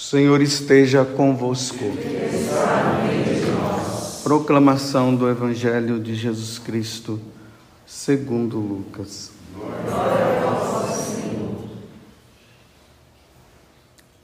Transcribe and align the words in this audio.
Senhor 0.00 0.40
esteja 0.40 1.04
convosco. 1.04 1.84
Proclamação 4.24 5.14
do 5.14 5.28
Evangelho 5.28 6.00
de 6.00 6.14
Jesus 6.14 6.58
Cristo, 6.58 7.20
segundo 7.86 8.58
Lucas. 8.58 9.30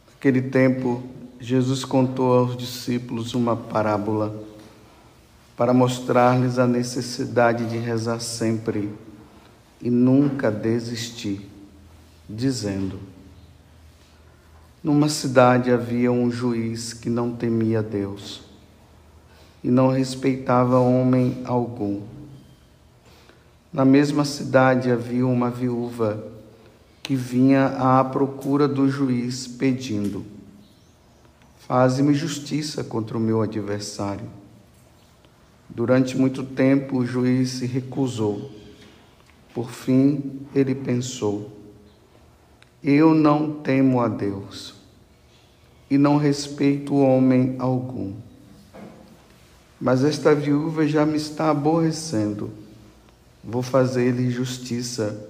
Naquele 0.08 0.40
tempo, 0.40 1.02
Jesus 1.38 1.84
contou 1.84 2.32
aos 2.32 2.56
discípulos 2.56 3.34
uma 3.34 3.54
parábola 3.54 4.34
para 5.58 5.74
mostrar-lhes 5.74 6.58
a 6.58 6.66
necessidade 6.66 7.66
de 7.66 7.76
rezar 7.76 8.20
sempre 8.20 8.90
e 9.80 9.90
nunca 9.90 10.50
desistir, 10.50 11.46
dizendo: 12.28 12.98
numa 14.86 15.08
cidade 15.08 15.72
havia 15.72 16.12
um 16.12 16.30
juiz 16.30 16.92
que 16.92 17.10
não 17.10 17.32
temia 17.32 17.82
Deus 17.82 18.42
e 19.64 19.68
não 19.68 19.88
respeitava 19.88 20.78
homem 20.78 21.42
algum. 21.44 22.02
Na 23.72 23.84
mesma 23.84 24.24
cidade 24.24 24.88
havia 24.88 25.26
uma 25.26 25.50
viúva 25.50 26.24
que 27.02 27.16
vinha 27.16 27.66
à 27.66 28.04
procura 28.04 28.68
do 28.68 28.88
juiz 28.88 29.48
pedindo: 29.48 30.24
Faze-me 31.66 32.14
justiça 32.14 32.84
contra 32.84 33.18
o 33.18 33.20
meu 33.20 33.42
adversário. 33.42 34.30
Durante 35.68 36.16
muito 36.16 36.44
tempo 36.44 36.98
o 36.98 37.04
juiz 37.04 37.50
se 37.50 37.66
recusou. 37.66 38.52
Por 39.52 39.68
fim, 39.68 40.42
ele 40.54 40.76
pensou: 40.76 41.50
Eu 42.80 43.12
não 43.12 43.52
temo 43.52 44.00
a 44.00 44.06
Deus 44.06 44.75
e 45.90 45.96
não 45.96 46.16
respeito 46.16 46.96
homem 46.96 47.56
algum. 47.58 48.14
Mas 49.80 50.02
esta 50.02 50.34
viúva 50.34 50.86
já 50.86 51.04
me 51.04 51.16
está 51.16 51.50
aborrecendo. 51.50 52.50
Vou 53.44 53.62
fazer-lhe 53.62 54.30
justiça, 54.30 55.28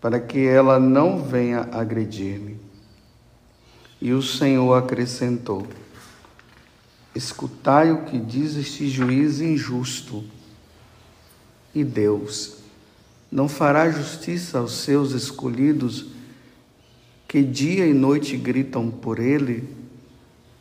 para 0.00 0.18
que 0.18 0.46
ela 0.46 0.80
não 0.80 1.22
venha 1.22 1.68
agredir-me. 1.70 2.58
E 4.00 4.12
o 4.12 4.22
Senhor 4.22 4.74
acrescentou: 4.74 5.66
Escutai 7.14 7.92
o 7.92 8.04
que 8.04 8.18
diz 8.18 8.56
este 8.56 8.88
juiz 8.88 9.40
injusto. 9.40 10.24
E 11.74 11.84
Deus 11.84 12.64
não 13.34 13.48
fará 13.48 13.90
justiça 13.90 14.58
aos 14.58 14.74
seus 14.74 15.10
escolhidos, 15.10 16.06
que 17.26 17.42
dia 17.42 17.84
e 17.84 17.92
noite 17.92 18.36
gritam 18.36 18.88
por 18.88 19.18
ele? 19.18 19.68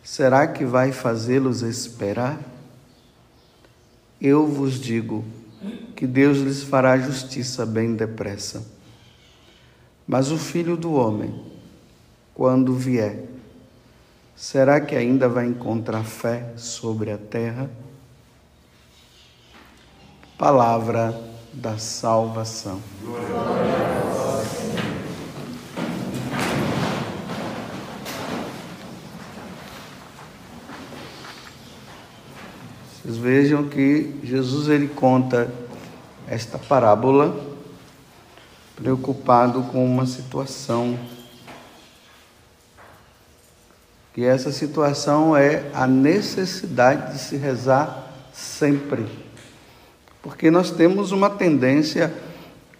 Será 0.03 0.45
que 0.45 0.65
vai 0.65 0.91
fazê-los 0.91 1.61
esperar? 1.61 2.39
Eu 4.21 4.45
vos 4.45 4.79
digo 4.79 5.23
que 5.95 6.05
Deus 6.05 6.37
lhes 6.39 6.63
fará 6.63 6.97
justiça 6.97 7.65
bem 7.65 7.95
depressa. 7.95 8.65
Mas 10.05 10.31
o 10.31 10.37
filho 10.37 10.75
do 10.75 10.93
homem, 10.93 11.43
quando 12.33 12.75
vier, 12.75 13.23
será 14.35 14.81
que 14.81 14.95
ainda 14.95 15.29
vai 15.29 15.45
encontrar 15.45 16.03
fé 16.03 16.53
sobre 16.57 17.11
a 17.11 17.17
terra? 17.17 17.69
Palavra 20.37 21.17
da 21.53 21.77
salvação. 21.77 22.81
Glória 23.01 24.22
Vocês 33.03 33.17
vejam 33.17 33.67
que 33.67 34.15
Jesus 34.23 34.69
ele 34.69 34.87
conta 34.87 35.51
esta 36.25 36.57
parábola 36.57 37.35
preocupado 38.77 39.61
com 39.63 39.85
uma 39.85 40.05
situação. 40.05 40.97
Que 44.13 44.23
essa 44.23 44.53
situação 44.53 45.35
é 45.35 45.69
a 45.73 45.85
necessidade 45.85 47.11
de 47.11 47.19
se 47.19 47.35
rezar 47.35 48.09
sempre. 48.31 49.05
Porque 50.21 50.49
nós 50.49 50.71
temos 50.71 51.11
uma 51.11 51.29
tendência 51.29 52.13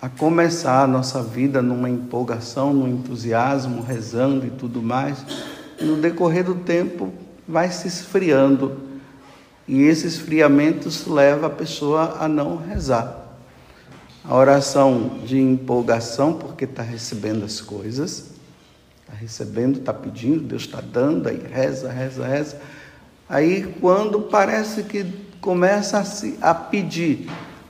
a 0.02 0.08
começar 0.08 0.84
a 0.84 0.88
nossa 0.88 1.22
vida 1.22 1.62
numa 1.62 1.90
empolgação, 1.90 2.74
num 2.74 2.88
entusiasmo, 2.88 3.82
rezando 3.84 4.48
e 4.48 4.52
tudo 4.52 4.82
mais, 4.82 5.18
e 5.78 5.84
no 5.84 5.98
decorrer 5.98 6.46
do 6.46 6.56
tempo 6.56 7.14
vai 7.46 7.70
se 7.70 7.90
esfriando 7.90 8.93
e 9.68 9.84
esse 9.84 10.08
esfriamento 10.08 10.90
leva 11.12 11.48
a 11.48 11.50
pessoa 11.50 12.18
a 12.20 12.28
não 12.28 12.58
rezar. 12.58 13.22
A 14.26 14.36
oração 14.36 15.20
de 15.26 15.40
empolgação, 15.40 16.34
porque 16.34 16.66
está 16.66 16.82
recebendo 16.82 17.44
as 17.44 17.60
coisas, 17.60 18.32
está 19.02 19.14
recebendo, 19.14 19.80
está 19.80 19.94
pedindo, 19.94 20.44
Deus 20.44 20.64
está 20.64 20.82
dando, 20.82 21.28
aí 21.28 21.42
reza, 21.52 21.92
reza, 21.92 22.26
reza. 22.26 22.62
Aí 23.28 23.76
quando 23.80 24.22
parece 24.22 24.84
que 24.84 25.06
começa 25.42 26.00
a, 26.00 26.06
se, 26.06 26.38
a 26.42 26.54
pedir 26.54 27.30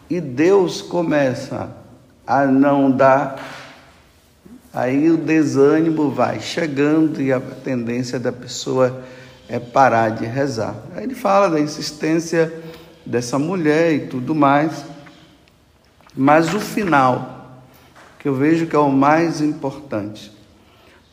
e 0.09 0.21
Deus 0.21 0.81
começa 0.81 1.75
a 2.25 2.45
não 2.45 2.91
dar, 2.91 3.43
aí 4.71 5.09
o 5.09 5.17
desânimo 5.17 6.11
vai 6.11 6.39
chegando 6.39 7.21
e 7.21 7.31
a 7.33 7.39
tendência 7.39 8.19
da 8.19 8.31
pessoa 8.31 9.03
é 9.53 9.59
parar 9.59 10.09
de 10.09 10.25
rezar. 10.25 10.75
Aí 10.95 11.03
ele 11.03 11.13
fala 11.13 11.47
da 11.47 11.59
insistência 11.59 12.51
dessa 13.05 13.37
mulher 13.37 13.93
e 13.93 14.07
tudo 14.07 14.33
mais, 14.33 14.83
mas 16.17 16.55
o 16.55 16.59
final, 16.59 17.61
que 18.17 18.27
eu 18.27 18.33
vejo 18.33 18.65
que 18.65 18.75
é 18.75 18.79
o 18.79 18.91
mais 18.91 19.41
importante, 19.41 20.31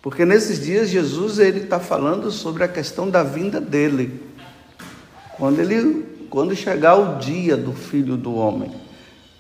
porque 0.01 0.25
nesses 0.25 0.65
dias 0.65 0.89
Jesus 0.89 1.39
ele 1.39 1.65
está 1.65 1.79
falando 1.79 2.31
sobre 2.31 2.65
a 2.65 2.69
questão 2.69 3.11
da 3.11 3.23
vinda 3.23 3.61
dele, 3.61 4.23
quando 5.37 5.59
ele 5.59 6.09
quando 6.31 6.57
chegar 6.57 6.95
o 6.95 7.19
dia 7.19 7.59
do 7.59 7.75
Filho 7.75 8.17
do 8.17 8.35
Homem. 8.37 8.71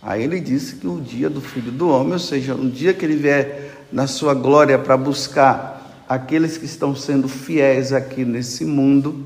Aí 0.02 0.24
ele 0.24 0.40
disse 0.40 0.76
que 0.76 0.86
o 0.86 1.00
dia 1.00 1.30
do 1.30 1.40
Filho 1.40 1.72
do 1.72 1.88
Homem, 1.88 2.12
ou 2.12 2.18
seja, 2.18 2.54
um 2.54 2.68
dia 2.68 2.92
que 2.92 3.06
ele 3.06 3.16
vier 3.16 3.86
na 3.90 4.06
sua 4.06 4.34
glória 4.34 4.78
para 4.78 4.96
buscar 4.98 5.79
aqueles 6.10 6.58
que 6.58 6.64
estão 6.64 6.92
sendo 6.92 7.28
fiéis 7.28 7.92
aqui 7.92 8.24
nesse 8.24 8.64
mundo 8.64 9.24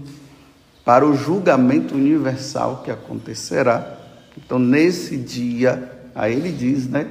para 0.84 1.06
o 1.06 1.16
julgamento 1.16 1.94
universal 1.94 2.82
que 2.84 2.90
acontecerá. 2.90 3.96
Então, 4.36 4.58
nesse 4.58 5.16
dia, 5.16 5.90
aí 6.14 6.34
ele 6.34 6.52
diz, 6.52 6.86
né, 6.86 7.10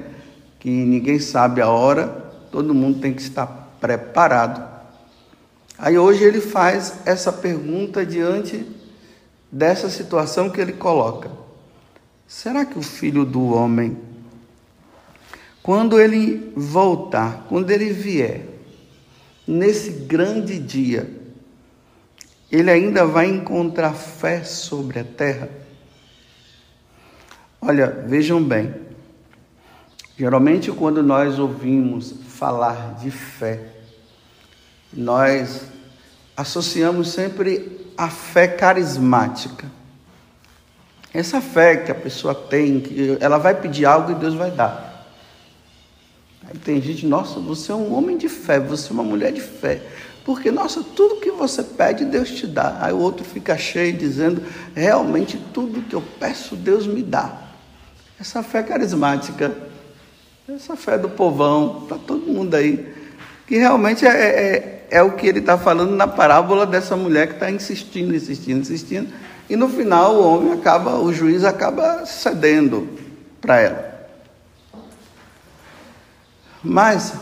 que 0.60 0.70
ninguém 0.70 1.18
sabe 1.18 1.60
a 1.60 1.68
hora, 1.68 2.06
todo 2.52 2.72
mundo 2.72 3.00
tem 3.00 3.12
que 3.12 3.20
estar 3.20 3.48
preparado. 3.80 4.64
Aí 5.76 5.98
hoje 5.98 6.22
ele 6.22 6.40
faz 6.40 7.00
essa 7.04 7.32
pergunta 7.32 8.06
diante 8.06 8.64
dessa 9.50 9.90
situação 9.90 10.50
que 10.50 10.60
ele 10.60 10.74
coloca. 10.74 11.28
Será 12.28 12.64
que 12.64 12.78
o 12.78 12.82
filho 12.82 13.24
do 13.24 13.52
homem, 13.52 13.98
quando 15.64 15.98
ele 15.98 16.52
voltar, 16.54 17.44
quando 17.48 17.72
ele 17.72 17.92
vier, 17.92 18.53
nesse 19.46 19.90
grande 19.90 20.58
dia, 20.58 21.10
ele 22.50 22.70
ainda 22.70 23.06
vai 23.06 23.26
encontrar 23.26 23.92
fé 23.92 24.42
sobre 24.44 24.98
a 25.00 25.04
terra? 25.04 25.48
Olha, 27.60 28.04
vejam 28.06 28.42
bem, 28.42 28.74
geralmente 30.16 30.70
quando 30.70 31.02
nós 31.02 31.38
ouvimos 31.38 32.14
falar 32.28 32.94
de 32.94 33.10
fé, 33.10 33.60
nós 34.92 35.66
associamos 36.36 37.12
sempre 37.12 37.84
a 37.96 38.08
fé 38.08 38.46
carismática. 38.46 39.66
Essa 41.12 41.40
fé 41.40 41.76
que 41.76 41.90
a 41.90 41.94
pessoa 41.94 42.34
tem, 42.34 42.80
que 42.80 43.16
ela 43.20 43.38
vai 43.38 43.54
pedir 43.54 43.86
algo 43.86 44.12
e 44.12 44.14
Deus 44.16 44.34
vai 44.34 44.50
dar. 44.50 44.93
Aí 46.48 46.58
tem 46.58 46.80
gente, 46.80 47.06
nossa, 47.06 47.40
você 47.40 47.72
é 47.72 47.74
um 47.74 47.94
homem 47.94 48.16
de 48.16 48.28
fé, 48.28 48.60
você 48.60 48.90
é 48.90 48.92
uma 48.92 49.02
mulher 49.02 49.32
de 49.32 49.40
fé. 49.40 49.80
Porque, 50.24 50.50
nossa, 50.50 50.82
tudo 50.82 51.20
que 51.20 51.30
você 51.30 51.62
pede, 51.62 52.04
Deus 52.04 52.30
te 52.30 52.46
dá. 52.46 52.78
Aí 52.80 52.92
o 52.92 52.98
outro 52.98 53.24
fica 53.24 53.58
cheio 53.58 53.92
dizendo, 53.92 54.42
realmente 54.74 55.38
tudo 55.52 55.82
que 55.82 55.94
eu 55.94 56.02
peço, 56.18 56.56
Deus 56.56 56.86
me 56.86 57.02
dá. 57.02 57.42
Essa 58.18 58.42
fé 58.42 58.62
carismática, 58.62 59.54
essa 60.48 60.76
fé 60.76 60.96
do 60.96 61.10
povão, 61.10 61.80
está 61.82 61.96
todo 61.96 62.26
mundo 62.26 62.54
aí. 62.54 62.94
Que 63.46 63.58
realmente 63.58 64.06
é, 64.06 64.10
é, 64.10 64.86
é 64.90 65.02
o 65.02 65.12
que 65.12 65.26
ele 65.26 65.40
está 65.40 65.58
falando 65.58 65.94
na 65.94 66.06
parábola 66.06 66.64
dessa 66.64 66.96
mulher 66.96 67.26
que 67.26 67.34
está 67.34 67.50
insistindo, 67.50 68.14
insistindo, 68.14 68.60
insistindo. 68.60 69.08
E 69.48 69.56
no 69.56 69.68
final 69.68 70.14
o 70.14 70.26
homem 70.26 70.52
acaba, 70.52 70.98
o 70.98 71.12
juiz 71.12 71.44
acaba 71.44 72.06
cedendo 72.06 72.88
para 73.42 73.60
ela. 73.60 73.93
Mas 76.64 77.14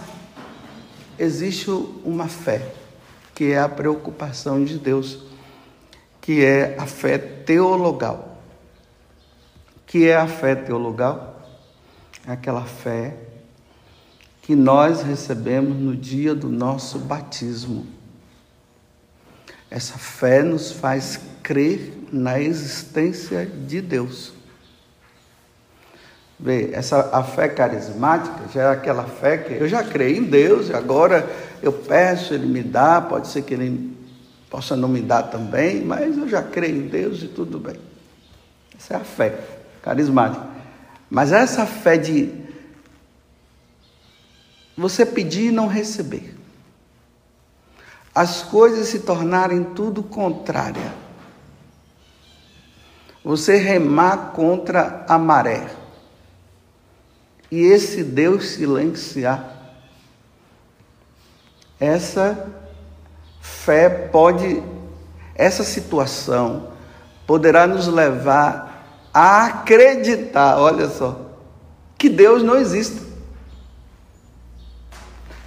existe 1.18 1.68
uma 2.04 2.28
fé 2.28 2.72
que 3.34 3.50
é 3.50 3.58
a 3.58 3.68
preocupação 3.68 4.64
de 4.64 4.78
Deus, 4.78 5.24
que 6.20 6.44
é 6.44 6.76
a 6.78 6.86
fé 6.86 7.18
teologal. 7.18 8.40
Que 9.84 10.08
é 10.08 10.16
a 10.16 10.28
fé 10.28 10.54
teologal? 10.54 11.42
Aquela 12.24 12.64
fé 12.64 13.16
que 14.42 14.54
nós 14.54 15.02
recebemos 15.02 15.76
no 15.76 15.96
dia 15.96 16.34
do 16.34 16.48
nosso 16.48 16.98
batismo. 17.00 17.86
Essa 19.68 19.98
fé 19.98 20.42
nos 20.42 20.70
faz 20.70 21.18
crer 21.42 22.06
na 22.12 22.40
existência 22.40 23.46
de 23.46 23.80
Deus. 23.80 24.34
Vê, 26.42 26.70
essa, 26.72 27.10
a 27.12 27.22
fé 27.22 27.48
carismática 27.48 28.48
já 28.52 28.62
é 28.62 28.72
aquela 28.72 29.04
fé 29.04 29.38
que 29.38 29.54
eu 29.54 29.68
já 29.68 29.84
creio 29.84 30.16
em 30.18 30.24
Deus, 30.24 30.70
e 30.70 30.74
agora 30.74 31.30
eu 31.62 31.72
peço, 31.72 32.34
Ele 32.34 32.46
me 32.46 32.64
dá, 32.64 33.00
pode 33.00 33.28
ser 33.28 33.42
que 33.42 33.54
Ele 33.54 33.96
possa 34.50 34.74
não 34.74 34.88
me 34.88 35.00
dar 35.00 35.22
também, 35.22 35.84
mas 35.84 36.18
eu 36.18 36.28
já 36.28 36.42
creio 36.42 36.76
em 36.76 36.88
Deus 36.88 37.22
e 37.22 37.28
tudo 37.28 37.60
bem. 37.60 37.76
Essa 38.76 38.94
é 38.94 38.96
a 38.96 39.04
fé 39.04 39.38
carismática. 39.80 40.44
Mas 41.08 41.30
essa 41.30 41.64
fé 41.64 41.96
de 41.96 42.34
você 44.76 45.06
pedir 45.06 45.48
e 45.48 45.52
não 45.52 45.68
receber. 45.68 46.34
As 48.12 48.42
coisas 48.42 48.88
se 48.88 49.00
tornarem 49.00 49.62
tudo 49.62 50.02
contrária. 50.02 50.92
Você 53.24 53.56
remar 53.58 54.32
contra 54.32 55.04
a 55.08 55.16
maré. 55.16 55.81
E 57.52 57.60
esse 57.60 58.02
Deus 58.02 58.46
silenciar. 58.46 59.46
Essa 61.78 62.48
fé 63.42 63.90
pode, 63.90 64.62
essa 65.34 65.62
situação 65.62 66.68
poderá 67.26 67.66
nos 67.66 67.86
levar 67.88 69.10
a 69.12 69.44
acreditar, 69.44 70.58
olha 70.58 70.88
só, 70.88 71.20
que 71.98 72.08
Deus 72.08 72.42
não 72.42 72.56
existe. 72.56 73.02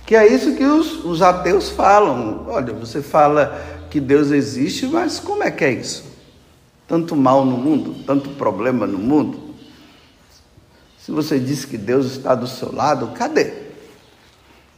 Que 0.05 0.15
é 0.15 0.27
isso 0.27 0.55
que 0.55 0.63
os, 0.63 1.03
os 1.03 1.23
ateus 1.23 1.71
falam. 1.71 2.45
Olha, 2.47 2.71
você 2.71 3.01
fala 3.01 3.59
que 3.89 3.99
Deus 3.99 4.29
existe, 4.29 4.85
mas 4.85 5.19
como 5.19 5.41
é 5.41 5.49
que 5.49 5.65
é 5.65 5.71
isso? 5.71 6.05
Tanto 6.87 7.15
mal 7.15 7.43
no 7.43 7.57
mundo, 7.57 7.95
tanto 8.05 8.29
problema 8.29 8.85
no 8.85 8.99
mundo. 8.99 9.44
Se 11.05 11.11
você 11.11 11.39
diz 11.39 11.65
que 11.65 11.77
Deus 11.77 12.13
está 12.13 12.33
do 12.33 12.47
seu 12.47 12.73
lado, 12.73 13.09
cadê? 13.09 13.53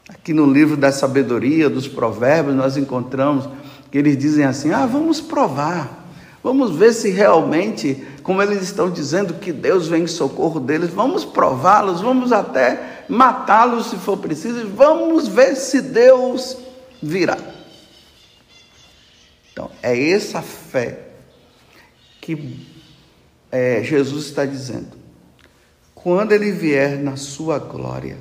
Aqui 0.10 0.34
no 0.34 0.46
livro 0.52 0.76
da 0.76 0.92
sabedoria, 0.92 1.70
dos 1.70 1.88
provérbios, 1.88 2.54
nós 2.54 2.76
encontramos 2.76 3.48
que 3.90 3.98
eles 3.98 4.18
dizem 4.18 4.44
assim: 4.44 4.74
ah, 4.74 4.86
vamos 4.86 5.22
provar, 5.22 6.06
vamos 6.44 6.76
ver 6.76 6.92
se 6.92 7.10
realmente, 7.12 8.06
como 8.24 8.42
eles 8.42 8.62
estão 8.62 8.92
dizendo 8.92 9.36
que 9.36 9.54
Deus 9.54 9.88
vem 9.88 10.04
em 10.04 10.08
socorro 10.08 10.60
deles, 10.60 10.90
vamos 10.90 11.24
prová-los, 11.24 12.02
vamos 12.02 12.34
até 12.34 13.06
matá-los 13.08 13.90
se 13.90 13.96
for 13.96 14.18
preciso, 14.18 14.68
vamos 14.76 15.30
ver 15.30 15.56
se 15.56 15.80
Deus 15.80 16.58
virá. 17.02 17.38
Então, 19.54 19.72
é 19.82 20.10
essa 20.10 20.42
fé 20.42 21.08
que 22.20 22.68
é, 23.50 23.82
Jesus 23.82 24.26
está 24.26 24.44
dizendo. 24.44 24.97
Quando 26.08 26.32
ele 26.32 26.54
vier 26.54 26.98
na 27.04 27.18
sua 27.18 27.60
glória, 27.60 28.16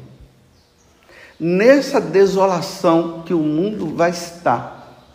nessa 1.38 2.00
desolação 2.00 3.23
que 3.25 3.33
o 3.33 3.38
mundo 3.38 3.94
vai 3.94 4.11
estar, 4.11 5.06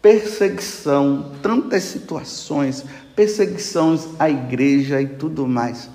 perseguição, 0.00 1.32
tantas 1.42 1.82
situações, 1.82 2.82
perseguições 3.14 4.06
à 4.18 4.30
igreja 4.30 5.02
e 5.02 5.06
tudo 5.06 5.46
mais, 5.46 5.90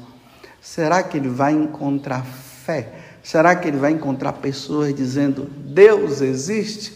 será 0.62 1.02
que 1.02 1.18
ele 1.18 1.30
vai 1.30 1.54
encontrar 1.54 2.24
fé? 2.24 2.94
Será 3.24 3.56
que 3.56 3.68
ele 3.68 3.78
vai 3.78 3.94
encontrar 3.94 4.34
pessoas 4.34 4.94
dizendo: 4.94 5.50
Deus 5.58 6.22
existe? 6.22 6.94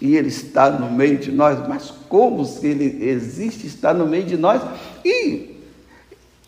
E 0.00 0.16
ele 0.16 0.30
está 0.30 0.68
no 0.68 0.90
meio 0.90 1.16
de 1.18 1.30
nós? 1.30 1.64
Mas 1.68 1.92
como 2.08 2.44
se 2.44 2.66
ele 2.66 3.08
existe, 3.08 3.68
está 3.68 3.94
no 3.94 4.04
meio 4.04 4.24
de 4.24 4.36
nós? 4.36 4.60
E 5.04 5.62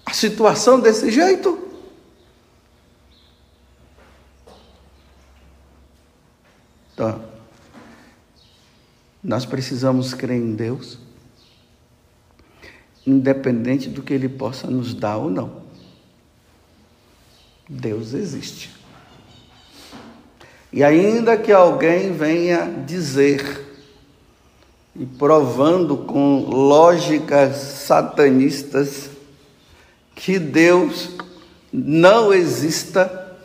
a 0.05 0.13
situação 0.13 0.81
desse 0.81 1.09
jeito? 1.13 1.70
Nós 9.23 9.45
precisamos 9.45 10.15
crer 10.15 10.39
em 10.39 10.55
Deus, 10.55 10.99
independente 13.07 13.89
do 13.89 14.03
que 14.03 14.15
Ele 14.15 14.29
possa 14.29 14.67
nos 14.67 14.95
dar 14.95 15.17
ou 15.17 15.31
não. 15.31 15.61
Deus 17.69 18.15
existe. 18.15 18.71
E 20.73 20.83
ainda 20.83 21.37
que 21.37 21.53
alguém 21.53 22.13
venha 22.13 22.67
dizer, 22.87 23.67
e 24.95 25.05
provando 25.05 25.99
com 25.99 26.47
lógicas 26.49 27.57
satanistas, 27.57 29.11
que 30.15 30.39
Deus 30.39 31.11
não 31.73 32.33
exista, 32.33 33.37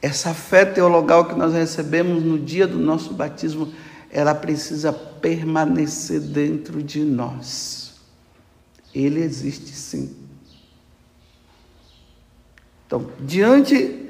essa 0.00 0.34
fé 0.34 0.64
teologal 0.64 1.26
que 1.26 1.34
nós 1.34 1.52
recebemos 1.52 2.22
no 2.22 2.38
dia 2.38 2.66
do 2.66 2.78
nosso 2.78 3.14
batismo, 3.14 3.72
ela 4.14 4.32
precisa 4.32 4.92
permanecer 4.92 6.20
dentro 6.20 6.80
de 6.80 7.00
nós. 7.00 7.94
Ele 8.94 9.20
existe 9.20 9.72
sim. 9.72 10.16
Então, 12.86 13.10
diante 13.18 14.08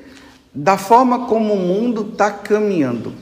da 0.54 0.76
forma 0.76 1.26
como 1.26 1.54
o 1.54 1.58
mundo 1.58 2.10
está 2.12 2.30
caminhando. 2.30 3.14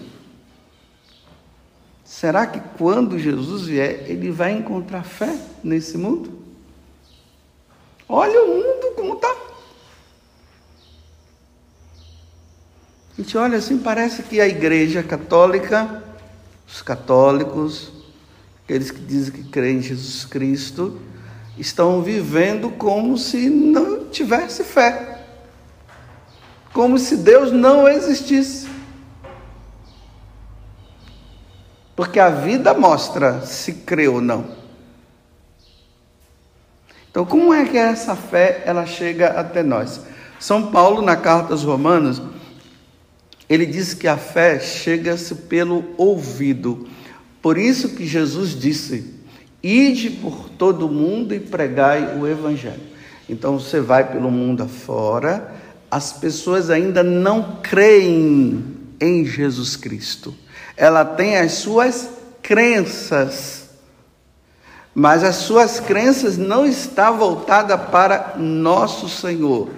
Será 2.05 2.49
que 2.49 2.61
quando 2.77 3.17
Jesus 3.17 3.63
vier, 3.67 4.11
ele 4.11 4.33
vai 4.33 4.51
encontrar 4.51 5.05
fé 5.05 5.39
nesse 5.63 5.97
mundo? 5.97 6.43
Olha 8.09 8.43
o 8.43 8.49
mundo 8.49 8.95
como 8.97 9.15
está. 9.15 9.35
A 13.13 13.23
gente 13.23 13.39
olha 13.39 13.59
assim, 13.59 13.79
parece 13.79 14.25
que 14.25 14.41
a 14.41 14.49
igreja 14.49 15.03
católica, 15.03 16.03
os 16.73 16.83
católicos, 16.83 17.93
aqueles 18.65 18.91
que 18.91 19.01
dizem 19.01 19.33
que 19.33 19.45
creem 19.45 19.79
em 19.79 19.83
Jesus 19.83 20.25
Cristo, 20.25 20.99
estão 21.57 22.03
vivendo 22.03 22.71
como 22.71 23.17
se 23.17 23.49
não 23.51 24.07
tivesse 24.07 24.65
fé 24.65 25.13
como 26.73 26.99
se 26.99 27.17
Deus 27.17 27.53
não 27.53 27.87
existisse. 27.87 28.69
Porque 31.95 32.19
a 32.19 32.31
vida 32.31 32.73
mostra 32.73 33.43
se 33.43 33.75
crê 33.75 34.09
ou 34.09 34.21
não. 34.21 34.63
Então, 37.11 37.27
como 37.27 37.53
é 37.53 37.67
que 37.67 37.77
essa 37.77 38.17
fé 38.17 38.63
ela 38.65 38.87
chega 38.87 39.29
até 39.39 39.63
nós? 39.63 40.01
São 40.41 40.73
Paulo, 40.73 41.03
na 41.03 41.15
carta 41.15 41.53
aos 41.53 41.63
Romanos, 41.63 42.23
ele 43.53 43.67
diz 43.67 43.93
que 43.93 44.09
a 44.09 44.17
fé 44.17 44.59
chega-se 44.59 45.35
pelo 45.35 45.85
ouvido. 45.99 46.89
Por 47.43 47.59
isso 47.59 47.91
que 47.91 48.07
Jesus 48.07 48.59
disse: 48.59 49.13
Ide 49.63 50.09
por 50.09 50.49
todo 50.49 50.87
o 50.87 50.91
mundo 50.91 51.35
e 51.35 51.41
pregai 51.41 52.17
o 52.19 52.27
evangelho. 52.27 52.81
Então 53.29 53.59
você 53.59 53.79
vai 53.79 54.11
pelo 54.11 54.31
mundo 54.31 54.63
afora, 54.63 55.53
as 55.91 56.15
pessoas 56.15 56.71
ainda 56.71 57.03
não 57.03 57.59
creem 57.63 58.65
em 58.99 59.23
Jesus 59.27 59.77
Cristo. 59.77 60.35
Ela 60.75 61.05
tem 61.05 61.37
as 61.37 61.53
suas 61.53 62.09
crenças, 62.43 63.69
mas 64.95 65.23
as 65.23 65.37
suas 65.37 65.79
crenças 65.79 66.39
não 66.39 66.65
estão 66.65 67.19
voltadas 67.19 67.79
para 67.91 68.35
nosso 68.39 69.11
Senhor, 69.11 69.69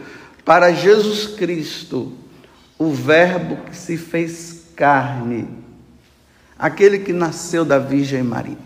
para 0.44 0.72
Jesus 0.72 1.26
Cristo, 1.26 2.12
o 2.78 2.90
Verbo 2.90 3.56
que 3.64 3.76
se 3.76 3.96
fez 3.96 4.64
carne, 4.74 5.48
aquele 6.58 6.98
que 6.98 7.12
nasceu 7.12 7.64
da 7.64 7.78
Virgem 7.78 8.22
Maria. 8.22 8.58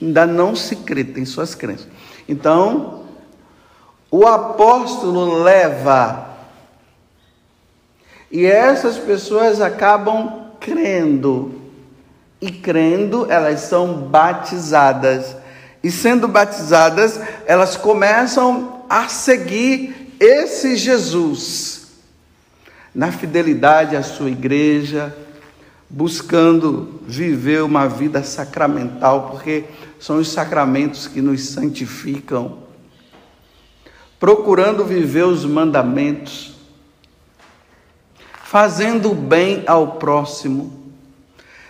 Ainda 0.00 0.26
não 0.26 0.56
se 0.56 0.76
crê, 0.76 1.04
tem 1.04 1.24
suas 1.24 1.54
crenças. 1.54 1.88
Então, 2.28 3.04
o 4.10 4.26
apóstolo 4.26 5.42
leva 5.42 6.34
e 8.30 8.46
essas 8.46 8.98
pessoas 8.98 9.60
acabam 9.60 10.50
crendo. 10.58 11.60
E 12.40 12.50
crendo, 12.50 13.30
elas 13.30 13.60
são 13.60 13.94
batizadas. 13.94 15.36
E 15.82 15.90
sendo 15.90 16.26
batizadas, 16.26 17.20
elas 17.46 17.76
começam 17.76 18.82
a 18.88 19.08
seguir 19.08 20.16
esse 20.18 20.76
Jesus 20.76 21.83
na 22.94 23.10
fidelidade 23.10 23.96
à 23.96 24.02
sua 24.02 24.30
igreja, 24.30 25.14
buscando 25.90 27.00
viver 27.06 27.62
uma 27.62 27.88
vida 27.88 28.22
sacramental, 28.22 29.30
porque 29.30 29.64
são 29.98 30.18
os 30.18 30.28
sacramentos 30.28 31.08
que 31.08 31.20
nos 31.20 31.48
santificam, 31.48 32.58
procurando 34.20 34.84
viver 34.84 35.24
os 35.24 35.44
mandamentos, 35.44 36.54
fazendo 38.44 39.10
o 39.10 39.14
bem 39.14 39.64
ao 39.66 39.96
próximo, 39.96 40.84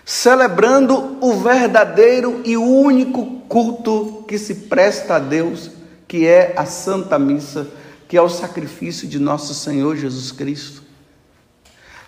celebrando 0.04 1.16
o 1.21 1.35
verdadeiro 1.40 2.43
e 2.45 2.57
único 2.57 3.40
culto 3.49 4.25
que 4.28 4.38
se 4.38 4.54
presta 4.54 5.16
a 5.16 5.19
Deus, 5.19 5.71
que 6.07 6.26
é 6.26 6.52
a 6.57 6.66
Santa 6.66 7.19
Missa, 7.19 7.66
que 8.07 8.16
é 8.16 8.21
o 8.23 8.28
sacrifício 8.28 9.09
de 9.09 9.19
nosso 9.19 9.54
Senhor 9.54 9.97
Jesus 9.97 10.31
Cristo. 10.31 10.84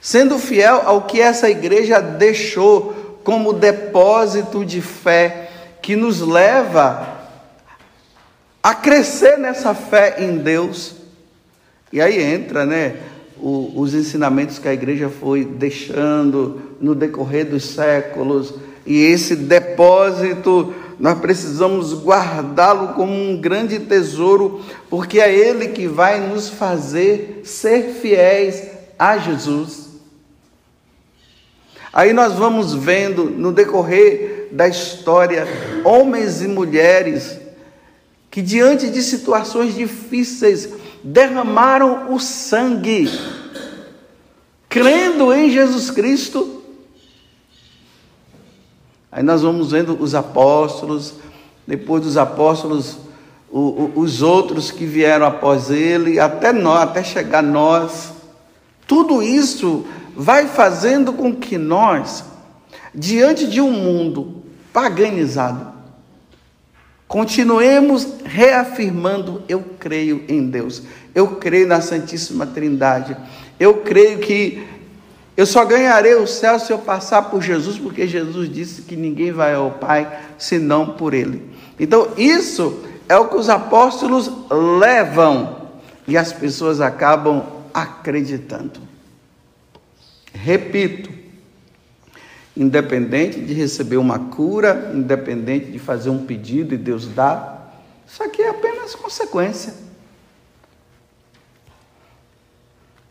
Sendo 0.01 0.39
fiel 0.39 0.83
ao 0.85 1.03
que 1.03 1.21
essa 1.21 1.51
igreja 1.51 2.01
deixou 2.01 3.21
como 3.25 3.53
depósito 3.53 4.65
de 4.65 4.81
fé 4.81 5.51
que 5.83 5.97
nos 5.97 6.21
leva 6.21 7.17
a 8.63 8.75
crescer 8.75 9.39
nessa 9.39 9.75
fé 9.75 10.17
em 10.19 10.39
Deus. 10.39 10.95
E 11.93 12.01
aí 12.01 12.21
entra, 12.21 12.67
né, 12.67 12.97
os 13.41 13.95
ensinamentos 13.95 14.59
que 14.59 14.69
a 14.69 14.73
igreja 14.73 15.09
foi 15.09 15.45
deixando 15.45 16.61
no 16.81 16.95
decorrer 16.95 17.47
dos 17.47 17.65
séculos, 17.65 18.55
e 18.85 19.05
esse 19.05 19.37
depósito 19.37 20.75
nós 20.99 21.19
precisamos 21.19 21.93
guardá-lo 21.93 22.95
como 22.95 23.13
um 23.13 23.41
grande 23.41 23.79
tesouro, 23.79 24.63
porque 24.89 25.21
é 25.21 25.33
ele 25.33 25.69
que 25.69 25.87
vai 25.87 26.21
nos 26.27 26.49
fazer 26.49 27.43
ser 27.45 27.95
fiéis 28.01 28.63
a 28.99 29.19
Jesus. 29.19 29.86
Aí 31.97 32.13
nós 32.13 32.35
vamos 32.35 32.75
vendo 32.75 33.25
no 33.25 33.51
decorrer 33.51 34.49
da 34.53 34.69
história 34.69 35.47
homens 35.83 36.43
e 36.43 36.47
mulheres 36.47 37.41
que 38.31 38.43
diante 38.43 38.91
de 38.91 39.01
situações 39.01 39.75
difíceis 39.75 40.69
derramaram 41.03 42.13
o 42.13 42.21
sangue, 42.21 43.09
crendo 44.69 45.33
em 45.33 45.51
Jesus 45.51 45.91
Cristo. 45.91 46.63
Aí 49.11 49.23
nós 49.23 49.41
vamos 49.41 49.71
vendo 49.71 49.97
os 49.99 50.15
apóstolos, 50.15 51.15
depois 51.67 52.03
dos 52.03 52.19
apóstolos, 52.19 52.99
o, 53.51 53.61
o, 53.61 53.93
os 54.01 54.21
outros 54.21 54.71
que 54.71 54.85
vieram 54.85 55.25
após 55.25 55.71
ele, 55.71 56.21
até 56.21 56.53
nós, 56.53 56.83
até 56.83 57.03
chegar 57.03 57.43
nós. 57.43 58.13
Tudo 58.87 59.23
isso 59.23 59.87
vai 60.17 60.47
fazendo 60.47 61.13
com 61.13 61.35
que 61.35 61.59
nós, 61.59 62.25
diante 62.95 63.47
de 63.47 63.61
um 63.61 63.71
mundo 63.71 64.43
paganizado, 64.73 65.77
Continuemos 67.09 68.09
reafirmando: 68.25 69.43
eu 69.49 69.65
creio 69.79 70.25
em 70.29 70.49
Deus, 70.49 70.83
eu 71.15 71.37
creio 71.37 71.67
na 71.67 71.81
Santíssima 71.81 72.47
Trindade, 72.47 73.17
eu 73.61 73.75
creio 73.79 74.19
que 74.19 74.67
eu 75.37 75.47
só 75.47 75.65
ganharei 75.65 76.15
o 76.15 76.27
céu 76.27 76.59
se 76.59 76.73
eu 76.73 76.79
passar 76.79 77.31
por 77.31 77.43
Jesus, 77.43 77.79
porque 77.79 78.09
Jesus 78.09 78.53
disse 78.53 78.83
que 78.83 78.97
ninguém 78.97 79.31
vai 79.31 79.55
ao 79.55 79.73
Pai 79.73 80.21
senão 80.39 80.95
por 80.95 81.15
Ele. 81.15 81.43
Então, 81.79 82.09
isso 82.17 82.83
é 83.09 83.17
o 83.17 83.29
que 83.29 83.37
os 83.37 83.49
apóstolos 83.49 84.31
levam 84.51 85.69
e 86.09 86.17
as 86.17 86.33
pessoas 86.33 86.81
acabam 86.81 87.45
acreditando. 87.73 88.81
Repito, 90.37 91.11
independente 92.57 93.41
de 93.41 93.55
receber 93.55 93.97
uma 93.97 94.19
cura, 94.19 94.93
independente 94.95 95.71
de 95.71 95.79
fazer 95.79 96.11
um 96.11 96.25
pedido 96.25 96.75
e 96.75 96.79
Deus 96.79 97.09
dá, 97.09 97.71
isso 98.07 98.23
aqui 98.23 98.43
é 98.43 98.51
apenas 98.51 98.95
consequência. 98.95 99.75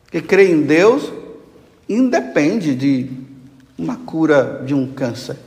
Que 0.10 0.22
crer 0.22 0.50
em 0.50 0.62
Deus 0.62 1.12
independe 1.90 2.76
de 2.76 3.10
uma 3.78 3.98
cura 3.98 4.64
de 4.66 4.74
um 4.74 4.94
câncer. 4.94 5.38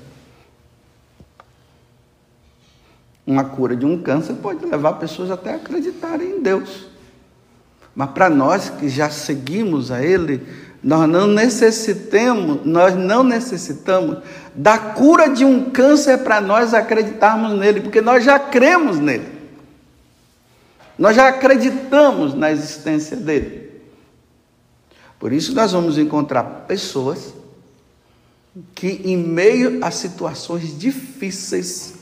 Uma 3.26 3.44
cura 3.44 3.76
de 3.76 3.86
um 3.86 4.02
câncer 4.02 4.34
pode 4.34 4.64
levar 4.64 4.94
pessoas 4.94 5.30
até 5.30 5.52
a 5.52 5.56
acreditarem 5.56 6.36
em 6.36 6.42
Deus. 6.42 6.86
Mas 7.94 8.10
para 8.10 8.30
nós 8.30 8.70
que 8.70 8.88
já 8.88 9.10
seguimos 9.10 9.90
a 9.90 10.02
Ele, 10.02 10.46
nós 10.82 11.08
não 11.08 11.26
necessitamos, 11.26 12.64
nós 12.64 12.94
não 12.94 13.24
necessitamos 13.24 14.18
da 14.54 14.78
cura 14.78 15.28
de 15.28 15.44
um 15.44 15.70
câncer 15.70 16.18
para 16.18 16.40
nós 16.40 16.72
acreditarmos 16.72 17.58
nele, 17.58 17.80
porque 17.80 18.00
nós 18.00 18.24
já 18.24 18.38
cremos 18.38 18.98
nele. 18.98 19.26
Nós 20.98 21.14
já 21.14 21.28
acreditamos 21.28 22.34
na 22.34 22.50
existência 22.50 23.16
dele. 23.16 23.68
Por 25.18 25.32
isso 25.32 25.54
nós 25.54 25.72
vamos 25.72 25.98
encontrar 25.98 26.44
pessoas 26.66 27.34
que 28.74 29.00
em 29.04 29.16
meio 29.16 29.84
a 29.84 29.90
situações 29.90 30.76
difíceis, 30.76 31.94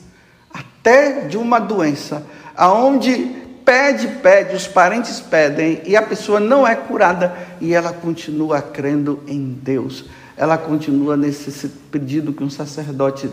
até 0.52 1.26
de 1.26 1.36
uma 1.36 1.58
doença, 1.58 2.26
aonde 2.54 3.45
pede, 3.66 4.06
pede, 4.22 4.54
os 4.54 4.68
parentes 4.68 5.20
pedem 5.20 5.82
e 5.84 5.96
a 5.96 6.02
pessoa 6.02 6.38
não 6.38 6.64
é 6.64 6.76
curada 6.76 7.36
e 7.60 7.74
ela 7.74 7.92
continua 7.92 8.62
crendo 8.62 9.20
em 9.26 9.42
Deus. 9.42 10.04
Ela 10.36 10.56
continua 10.56 11.16
nesse 11.16 11.68
pedido 11.90 12.32
que 12.32 12.44
um 12.44 12.50
sacerdote 12.50 13.28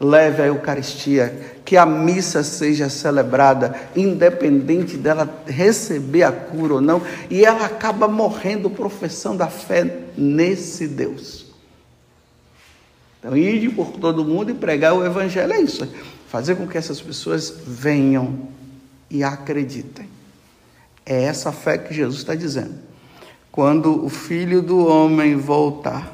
leve 0.00 0.42
a 0.42 0.46
Eucaristia, 0.46 1.58
que 1.64 1.76
a 1.76 1.84
missa 1.84 2.42
seja 2.42 2.88
celebrada, 2.88 3.74
independente 3.94 4.96
dela 4.96 5.28
receber 5.46 6.22
a 6.22 6.32
cura 6.32 6.74
ou 6.74 6.80
não, 6.80 7.02
e 7.30 7.44
ela 7.44 7.64
acaba 7.64 8.06
morrendo 8.06 8.70
professando 8.70 9.42
a 9.42 9.48
fé 9.48 10.00
nesse 10.16 10.86
Deus. 10.86 11.46
Então, 13.18 13.36
ir 13.36 13.70
por 13.74 13.92
todo 13.92 14.24
mundo 14.24 14.50
e 14.50 14.54
pregar 14.54 14.94
o 14.94 15.04
Evangelho 15.04 15.52
é 15.52 15.60
isso, 15.60 15.88
fazer 16.28 16.56
com 16.56 16.66
que 16.66 16.78
essas 16.78 17.00
pessoas 17.00 17.52
venham 17.66 18.55
e 19.10 19.22
acreditem. 19.22 20.08
É 21.04 21.22
essa 21.22 21.52
fé 21.52 21.78
que 21.78 21.94
Jesus 21.94 22.18
está 22.18 22.34
dizendo. 22.34 22.74
Quando 23.50 24.04
o 24.04 24.08
filho 24.08 24.60
do 24.60 24.86
homem 24.86 25.36
voltar, 25.36 26.12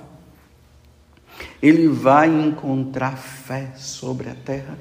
ele 1.62 1.88
vai 1.88 2.28
encontrar 2.28 3.16
fé 3.16 3.72
sobre 3.76 4.28
a 4.28 4.34
terra? 4.34 4.78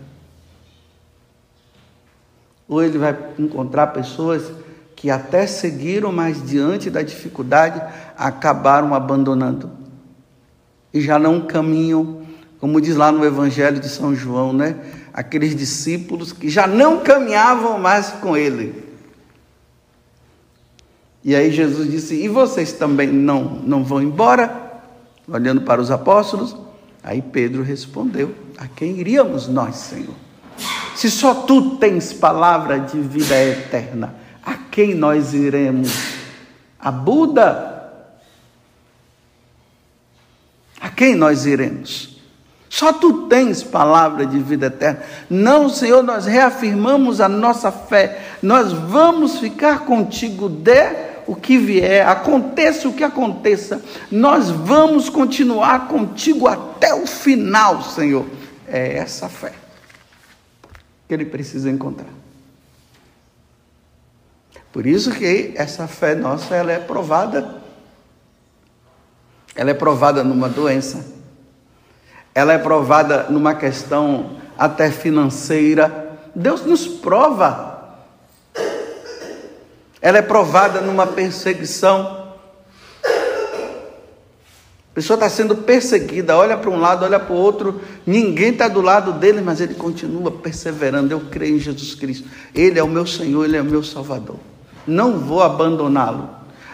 Ou 2.67 2.83
ele 2.83 2.97
vai 2.97 3.17
encontrar 3.39 3.87
pessoas 3.87 4.51
que 4.95 5.09
até 5.09 5.47
seguiram, 5.47 6.11
mas 6.11 6.45
diante 6.45 6.89
da 6.89 7.01
dificuldade 7.01 7.81
acabaram 8.17 8.93
abandonando 8.93 9.81
e 10.93 11.01
já 11.01 11.17
não 11.17 11.41
caminham, 11.41 12.21
como 12.59 12.81
diz 12.81 12.95
lá 12.95 13.11
no 13.11 13.25
Evangelho 13.25 13.79
de 13.79 13.89
São 13.89 14.13
João, 14.13 14.53
né? 14.53 14.75
Aqueles 15.13 15.55
discípulos 15.55 16.31
que 16.31 16.49
já 16.49 16.67
não 16.67 16.99
caminhavam 16.99 17.79
mais 17.79 18.09
com 18.11 18.35
ele. 18.35 18.91
E 21.23 21.35
aí 21.35 21.51
Jesus 21.51 21.89
disse: 21.89 22.15
E 22.15 22.27
vocês 22.27 22.73
também 22.73 23.07
não, 23.07 23.43
não 23.43 23.83
vão 23.83 24.01
embora? 24.01 24.81
Olhando 25.27 25.61
para 25.61 25.81
os 25.81 25.91
apóstolos. 25.91 26.55
Aí 27.03 27.21
Pedro 27.21 27.63
respondeu: 27.63 28.33
A 28.57 28.67
quem 28.67 28.99
iríamos 28.99 29.47
nós, 29.47 29.75
Senhor? 29.75 30.15
Se 30.95 31.09
só 31.09 31.33
tu 31.33 31.77
tens 31.77 32.13
palavra 32.13 32.79
de 32.79 32.99
vida 32.99 33.35
eterna, 33.35 34.15
a 34.43 34.55
quem 34.55 34.93
nós 34.93 35.33
iremos? 35.33 35.91
A 36.79 36.91
Buda? 36.91 37.69
A 40.79 40.89
quem 40.89 41.15
nós 41.15 41.45
iremos? 41.45 42.10
Só 42.71 42.93
tu 42.93 43.27
tens 43.27 43.61
palavra 43.61 44.25
de 44.25 44.39
vida 44.39 44.67
eterna. 44.67 45.03
Não, 45.29 45.67
Senhor, 45.67 46.01
nós 46.01 46.25
reafirmamos 46.25 47.19
a 47.19 47.27
nossa 47.27 47.69
fé. 47.69 48.21
Nós 48.41 48.71
vamos 48.71 49.39
ficar 49.39 49.79
contigo 49.79 50.47
de 50.47 51.11
o 51.27 51.35
que 51.35 51.57
vier, 51.57 52.07
aconteça 52.07 52.87
o 52.87 52.93
que 52.93 53.03
aconteça. 53.03 53.83
Nós 54.09 54.49
vamos 54.49 55.09
continuar 55.09 55.89
contigo 55.89 56.47
até 56.47 56.93
o 56.93 57.05
final, 57.05 57.83
Senhor. 57.83 58.25
É 58.65 58.95
essa 58.99 59.27
fé 59.27 59.51
que 61.09 61.13
ele 61.13 61.25
precisa 61.25 61.69
encontrar. 61.69 62.07
Por 64.71 64.87
isso 64.87 65.11
que 65.11 65.51
essa 65.55 65.89
fé 65.89 66.15
nossa 66.15 66.55
ela 66.55 66.71
é 66.71 66.79
provada. 66.79 67.53
Ela 69.53 69.71
é 69.71 69.73
provada 69.73 70.23
numa 70.23 70.47
doença 70.47 71.19
ela 72.33 72.53
é 72.53 72.57
provada 72.57 73.27
numa 73.29 73.53
questão 73.53 74.38
até 74.57 74.89
financeira. 74.89 76.19
Deus 76.33 76.65
nos 76.65 76.88
prova. 76.88 77.97
Ela 80.01 80.19
é 80.19 80.21
provada 80.21 80.81
numa 80.81 81.05
perseguição. 81.05 82.21
A 84.91 84.93
pessoa 84.93 85.15
está 85.15 85.29
sendo 85.29 85.55
perseguida, 85.55 86.35
olha 86.35 86.57
para 86.57 86.69
um 86.69 86.77
lado, 86.77 87.05
olha 87.05 87.17
para 87.17 87.33
o 87.33 87.38
outro, 87.38 87.79
ninguém 88.05 88.51
está 88.51 88.67
do 88.67 88.81
lado 88.81 89.13
dele, 89.13 89.39
mas 89.39 89.61
ele 89.61 89.73
continua 89.73 90.29
perseverando. 90.29 91.13
Eu 91.13 91.21
creio 91.31 91.55
em 91.55 91.59
Jesus 91.59 91.95
Cristo. 91.95 92.27
Ele 92.53 92.77
é 92.77 92.83
o 92.83 92.88
meu 92.88 93.05
Senhor, 93.07 93.45
ele 93.45 93.55
é 93.55 93.61
o 93.61 93.65
meu 93.65 93.83
Salvador. 93.83 94.35
Não 94.85 95.17
vou 95.17 95.41
abandoná-lo. 95.41 96.29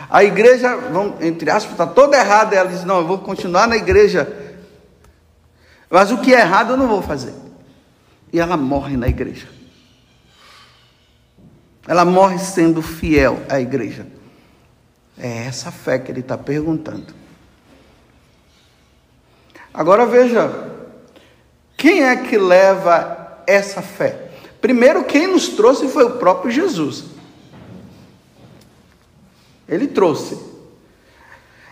A 0.09 0.23
igreja, 0.23 0.77
entre 1.21 1.51
aspas, 1.51 1.73
está 1.73 1.85
toda 1.85 2.17
errada. 2.17 2.55
Ela 2.55 2.69
diz: 2.69 2.83
Não, 2.83 2.99
eu 2.99 3.07
vou 3.07 3.19
continuar 3.19 3.67
na 3.67 3.75
igreja. 3.75 4.46
Mas 5.89 6.11
o 6.11 6.17
que 6.19 6.33
é 6.33 6.41
errado 6.41 6.73
eu 6.73 6.77
não 6.77 6.87
vou 6.87 7.01
fazer. 7.01 7.33
E 8.31 8.39
ela 8.39 8.57
morre 8.57 8.97
na 8.97 9.07
igreja. 9.07 9.47
Ela 11.87 12.03
morre 12.03 12.37
sendo 12.37 12.81
fiel 12.81 13.41
à 13.49 13.59
igreja. 13.59 14.05
É 15.17 15.45
essa 15.45 15.71
fé 15.71 15.97
que 15.97 16.11
ele 16.11 16.19
está 16.19 16.37
perguntando. 16.37 17.15
Agora 19.73 20.05
veja, 20.05 20.71
quem 21.77 22.03
é 22.03 22.15
que 22.15 22.37
leva 22.37 23.43
essa 23.47 23.81
fé? 23.81 24.29
Primeiro, 24.59 25.05
quem 25.05 25.27
nos 25.27 25.49
trouxe 25.49 25.87
foi 25.87 26.03
o 26.03 26.17
próprio 26.17 26.51
Jesus. 26.51 27.05
Ele 29.67 29.87
trouxe. 29.87 30.46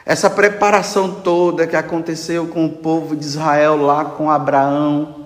Essa 0.06 0.30
preparação 0.30 1.12
toda 1.22 1.66
que 1.66 1.76
aconteceu 1.76 2.48
com 2.48 2.68
o 2.68 2.72
povo 2.72 3.16
de 3.16 3.26
Israel 3.26 3.76
lá 3.76 4.06
com 4.06 4.30
Abraão, 4.30 5.26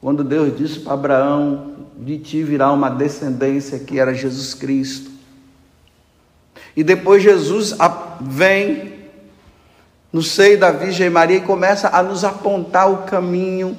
quando 0.00 0.24
Deus 0.24 0.56
disse 0.56 0.80
para 0.80 0.94
Abraão: 0.94 1.74
De 1.98 2.18
ti 2.18 2.42
virá 2.42 2.72
uma 2.72 2.88
descendência 2.88 3.78
que 3.78 3.98
era 3.98 4.14
Jesus 4.14 4.54
Cristo. 4.54 5.10
E 6.74 6.82
depois 6.82 7.22
Jesus 7.22 7.76
vem 8.20 8.94
no 10.10 10.22
seio 10.22 10.58
da 10.58 10.70
Virgem 10.70 11.10
Maria 11.10 11.36
e 11.36 11.42
começa 11.42 11.88
a 11.88 12.02
nos 12.02 12.24
apontar 12.24 12.90
o 12.90 13.02
caminho. 13.02 13.76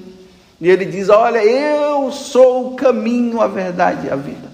E 0.61 0.69
ele 0.69 0.85
diz: 0.85 1.09
Olha, 1.09 1.43
eu 1.43 2.11
sou 2.11 2.73
o 2.73 2.75
caminho, 2.75 3.41
a 3.41 3.47
verdade 3.47 4.05
e 4.05 4.09
a 4.11 4.15
vida. 4.15 4.46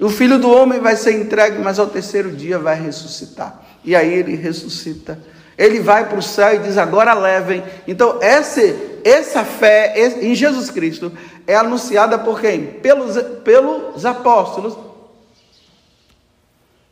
O 0.00 0.08
filho 0.08 0.38
do 0.38 0.50
homem 0.50 0.80
vai 0.80 0.96
ser 0.96 1.12
entregue, 1.12 1.58
mas 1.58 1.78
ao 1.78 1.88
terceiro 1.88 2.30
dia 2.30 2.58
vai 2.58 2.80
ressuscitar. 2.80 3.62
E 3.84 3.96
aí 3.96 4.12
ele 4.12 4.36
ressuscita. 4.36 5.18
Ele 5.56 5.80
vai 5.80 6.08
para 6.08 6.18
o 6.18 6.22
céu 6.22 6.54
e 6.54 6.58
diz: 6.58 6.78
Agora 6.78 7.14
levem. 7.14 7.64
Então, 7.86 8.18
essa, 8.20 8.60
essa 9.04 9.44
fé 9.44 9.94
em 10.20 10.34
Jesus 10.34 10.70
Cristo 10.70 11.10
é 11.46 11.56
anunciada 11.56 12.16
por 12.18 12.40
quem? 12.40 12.64
Pelos, 12.64 13.20
pelos 13.42 14.06
apóstolos 14.06 14.88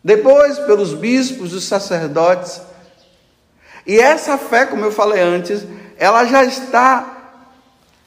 depois 0.07 0.57
pelos 0.61 0.95
bispos, 0.95 1.53
os 1.53 1.65
sacerdotes. 1.65 2.63
E 3.85 3.99
essa 3.99 4.39
fé, 4.39 4.65
como 4.65 4.85
eu 4.85 4.93
falei 4.93 5.21
antes, 5.21 5.67
ela 5.99 6.25
já 6.27 6.45
está 6.45 7.35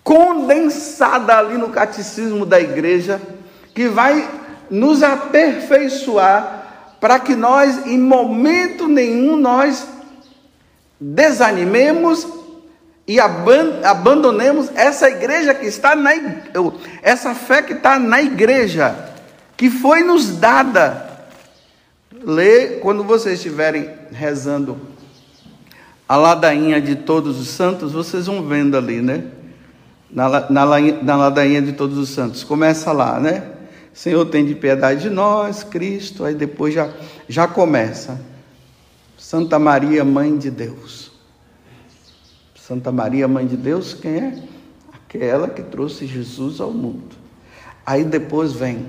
condensada 0.01 1.37
ali 1.37 1.57
no 1.57 1.71
catecismo 1.71 2.45
da 2.45 2.57
igreja, 2.57 3.21
que 3.75 3.89
vai 3.89 4.25
nos 4.69 5.03
aperfeiçoar 5.03 6.95
para 6.99 7.19
que 7.19 7.35
nós, 7.35 7.85
em 7.87 7.97
momento 7.97 8.87
nenhum, 8.87 9.35
nós 9.35 9.87
desanimemos 10.99 12.27
e 13.07 13.19
abandonemos 13.19 14.69
essa 14.75 15.09
igreja 15.09 15.53
que 15.53 15.65
está 15.65 15.95
na 15.95 16.11
essa 17.01 17.33
fé 17.33 17.61
que 17.61 17.73
está 17.73 17.97
na 17.97 18.21
igreja, 18.21 19.13
que 19.57 19.69
foi 19.69 20.03
nos 20.03 20.37
dada 20.37 21.09
Lê 22.23 22.79
quando 22.81 23.03
vocês 23.03 23.35
estiverem 23.35 23.89
rezando 24.11 24.77
a 26.07 26.17
ladainha 26.17 26.81
de 26.81 26.95
todos 26.95 27.39
os 27.39 27.49
santos, 27.49 27.93
vocês 27.93 28.25
vão 28.25 28.43
vendo 28.43 28.75
ali, 28.75 29.01
né? 29.01 29.25
Na, 30.11 30.27
na, 30.49 30.65
na 31.03 31.15
ladainha 31.15 31.61
de 31.61 31.73
todos 31.73 31.97
os 31.97 32.09
santos. 32.09 32.43
Começa 32.43 32.91
lá, 32.91 33.19
né? 33.19 33.43
Senhor, 33.99 34.25
tem 34.27 34.45
de 34.45 34.55
piedade 34.55 35.01
de 35.01 35.09
nós, 35.09 35.61
Cristo. 35.61 36.23
Aí 36.23 36.33
depois 36.33 36.73
já, 36.73 36.89
já 37.27 37.49
começa. 37.49 38.17
Santa 39.17 39.59
Maria, 39.59 40.05
Mãe 40.05 40.37
de 40.37 40.49
Deus. 40.49 41.11
Santa 42.55 42.93
Maria, 42.93 43.27
Mãe 43.27 43.45
de 43.45 43.57
Deus, 43.57 43.93
quem 43.93 44.15
é? 44.15 44.43
Aquela 44.93 45.49
que 45.49 45.61
trouxe 45.61 46.07
Jesus 46.07 46.61
ao 46.61 46.71
mundo. 46.71 47.13
Aí 47.85 48.05
depois 48.05 48.53
vem 48.53 48.85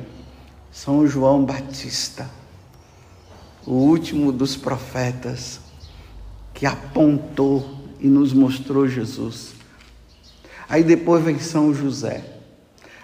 São 0.70 1.04
João 1.04 1.44
Batista 1.44 2.30
o 3.66 3.72
último 3.72 4.30
dos 4.30 4.54
profetas 4.54 5.58
que 6.54 6.66
apontou 6.66 7.68
e 7.98 8.06
nos 8.06 8.32
mostrou 8.32 8.86
Jesus. 8.86 9.54
Aí 10.68 10.84
depois 10.84 11.24
vem 11.24 11.40
São 11.40 11.74
José. 11.74 12.22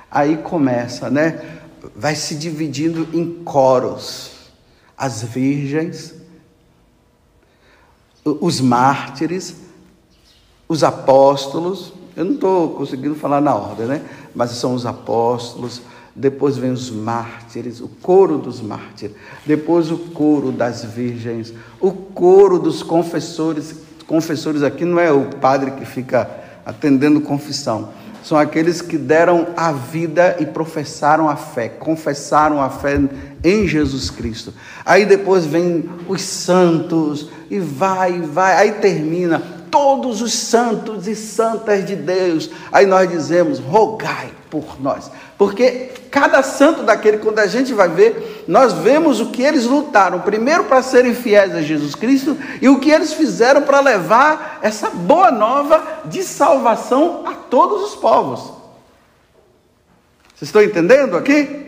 Aí 0.09 0.37
começa, 0.37 1.11
né? 1.11 1.57
Vai 1.95 2.15
se 2.15 2.35
dividindo 2.35 3.09
em 3.13 3.43
coros. 3.45 4.33
As 4.97 5.23
virgens, 5.23 6.15
os 8.25 8.61
mártires, 8.61 9.57
os 10.69 10.83
apóstolos. 10.83 11.93
Eu 12.17 12.25
não 12.25 12.35
estou 12.35 12.71
conseguindo 12.71 13.15
falar 13.15 13.41
na 13.41 13.55
ordem, 13.55 13.87
né? 13.87 14.03
Mas 14.35 14.51
são 14.53 14.75
os 14.75 14.87
apóstolos, 14.87 15.83
depois 16.15 16.57
vem 16.57 16.71
os 16.71 16.91
mártires, 16.91 17.81
o 17.81 17.89
coro 17.89 18.39
dos 18.39 18.61
mártires, 18.61 19.15
depois 19.45 19.91
o 19.91 19.99
coro 19.99 20.51
das 20.51 20.83
virgens, 20.83 21.53
o 21.79 21.93
coro 21.93 22.59
dos 22.59 22.83
confessores. 22.83 23.77
Confessores 24.07 24.63
aqui 24.63 24.85
não 24.85 24.99
é 24.99 25.13
o 25.13 25.27
padre 25.37 25.73
que 25.73 25.85
fica 25.85 26.31
atendendo 26.65 27.21
confissão, 27.21 27.91
são 28.27 28.37
aqueles 28.37 28.83
que 28.83 28.99
deram 28.99 29.47
a 29.57 29.71
vida 29.71 30.35
e 30.41 30.47
professaram 30.47 31.29
a 31.29 31.37
fé, 31.37 31.69
confessaram 31.69 32.61
a 32.61 32.69
fé 32.69 32.99
em 33.45 33.69
Jesus 33.69 34.11
Cristo. 34.11 34.53
Aí 34.85 35.07
depois 35.07 35.47
vem 35.47 35.89
os 36.09 36.23
santos 36.23 37.31
e 37.49 37.61
vai, 37.61 38.21
vai, 38.21 38.57
aí 38.57 38.73
termina 38.81 39.41
todos 39.71 40.21
os 40.21 40.33
santos 40.33 41.07
e 41.07 41.15
santas 41.15 41.85
de 41.85 41.97
Deus. 41.97 42.51
Aí 42.73 42.87
nós 42.87 43.09
dizemos: 43.11 43.59
rogai 43.59 44.31
por 44.51 44.81
nós. 44.81 45.11
Porque 45.37 45.91
cada 46.11 46.43
santo 46.43 46.83
daquele, 46.83 47.19
quando 47.19 47.39
a 47.39 47.47
gente 47.47 47.75
vai 47.75 47.89
ver, 47.89 48.45
nós 48.49 48.73
vemos 48.73 49.21
o 49.21 49.31
que 49.31 49.43
eles 49.43 49.65
lutaram, 49.65 50.21
primeiro 50.21 50.65
para 50.65 50.83
serem 50.83 51.15
fiéis 51.15 51.55
a 51.55 51.61
Jesus 51.61 51.95
Cristo 51.95 52.37
e 52.61 52.69
o 52.69 52.81
que 52.81 52.91
eles 52.91 53.13
fizeram 53.13 53.63
para 53.63 53.81
levar 53.81 54.59
essa 54.63 54.89
boa 54.89 55.31
nova 55.31 56.03
de 56.07 56.23
salvação 56.23 57.25
a 57.27 57.35
todos 57.35 57.91
os 57.91 57.95
povos. 57.97 58.41
Vocês 60.35 60.49
estão 60.49 60.63
entendendo 60.63 61.17
aqui? 61.17 61.67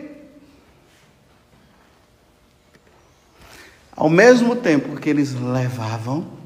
Ao 3.95 4.09
mesmo 4.09 4.55
tempo 4.55 4.95
que 4.95 5.09
eles 5.09 5.33
levavam, 5.33 6.38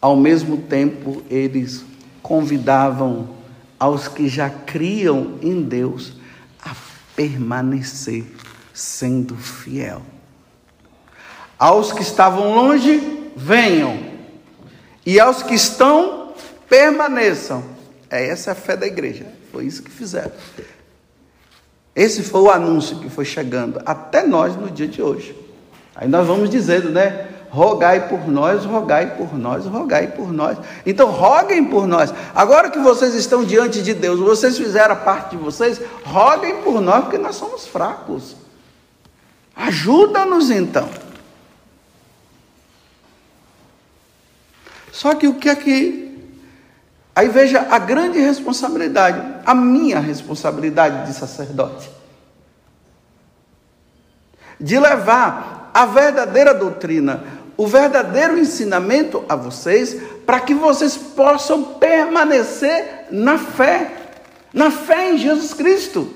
ao 0.00 0.16
mesmo 0.16 0.58
tempo 0.58 1.22
eles 1.30 1.84
convidavam 2.22 3.36
aos 3.78 4.08
que 4.08 4.28
já 4.28 4.50
criam 4.50 5.38
em 5.42 5.62
Deus 5.62 6.14
a 6.62 6.74
permanecer 7.14 8.24
sendo 8.72 9.36
fiel. 9.36 10.02
Aos 11.58 11.92
que 11.92 12.02
estavam 12.02 12.54
longe, 12.54 13.30
venham. 13.34 13.98
E 15.04 15.18
aos 15.18 15.42
que 15.42 15.54
estão, 15.54 16.34
permaneçam. 16.68 17.64
É 18.10 18.28
essa 18.28 18.52
a 18.52 18.54
fé 18.54 18.76
da 18.76 18.86
igreja. 18.86 19.26
Foi 19.50 19.64
isso 19.64 19.82
que 19.82 19.90
fizeram. 19.90 20.32
Esse 21.94 22.22
foi 22.22 22.42
o 22.42 22.50
anúncio 22.50 22.98
que 22.98 23.08
foi 23.08 23.24
chegando 23.24 23.80
até 23.86 24.26
nós 24.26 24.54
no 24.54 24.70
dia 24.70 24.86
de 24.86 25.00
hoje. 25.00 25.34
Aí 25.94 26.06
nós 26.06 26.26
vamos 26.26 26.50
dizendo, 26.50 26.90
né? 26.90 27.35
Rogai 27.56 28.06
por 28.06 28.28
nós, 28.28 28.66
rogai 28.66 29.16
por 29.16 29.34
nós, 29.34 29.64
rogai 29.64 30.08
por 30.08 30.30
nós. 30.30 30.58
Então, 30.84 31.10
roguem 31.10 31.64
por 31.64 31.86
nós. 31.86 32.12
Agora 32.34 32.68
que 32.70 32.78
vocês 32.78 33.14
estão 33.14 33.42
diante 33.42 33.82
de 33.82 33.94
Deus, 33.94 34.20
vocês 34.20 34.58
fizeram 34.58 34.92
a 34.92 34.98
parte 34.98 35.30
de 35.30 35.42
vocês, 35.42 35.80
roguem 36.04 36.60
por 36.62 36.82
nós, 36.82 37.04
porque 37.04 37.16
nós 37.16 37.34
somos 37.34 37.66
fracos. 37.66 38.36
Ajuda-nos 39.56 40.50
então. 40.50 40.86
Só 44.92 45.14
que 45.14 45.26
o 45.26 45.36
que 45.36 45.48
é 45.48 45.56
que. 45.56 46.04
Aí 47.14 47.30
veja 47.30 47.66
a 47.70 47.78
grande 47.78 48.18
responsabilidade, 48.18 49.18
a 49.46 49.54
minha 49.54 49.98
responsabilidade 49.98 51.06
de 51.06 51.14
sacerdote, 51.14 51.90
de 54.60 54.78
levar 54.78 55.56
a 55.76 55.84
verdadeira 55.84 56.54
doutrina, 56.54 57.22
o 57.56 57.66
verdadeiro 57.66 58.38
ensinamento 58.38 59.24
a 59.28 59.34
vocês, 59.34 59.96
para 60.26 60.40
que 60.40 60.52
vocês 60.52 60.96
possam 60.96 61.62
permanecer 61.62 63.06
na 63.10 63.38
fé, 63.38 63.92
na 64.52 64.70
fé 64.70 65.12
em 65.12 65.18
Jesus 65.18 65.54
Cristo, 65.54 66.12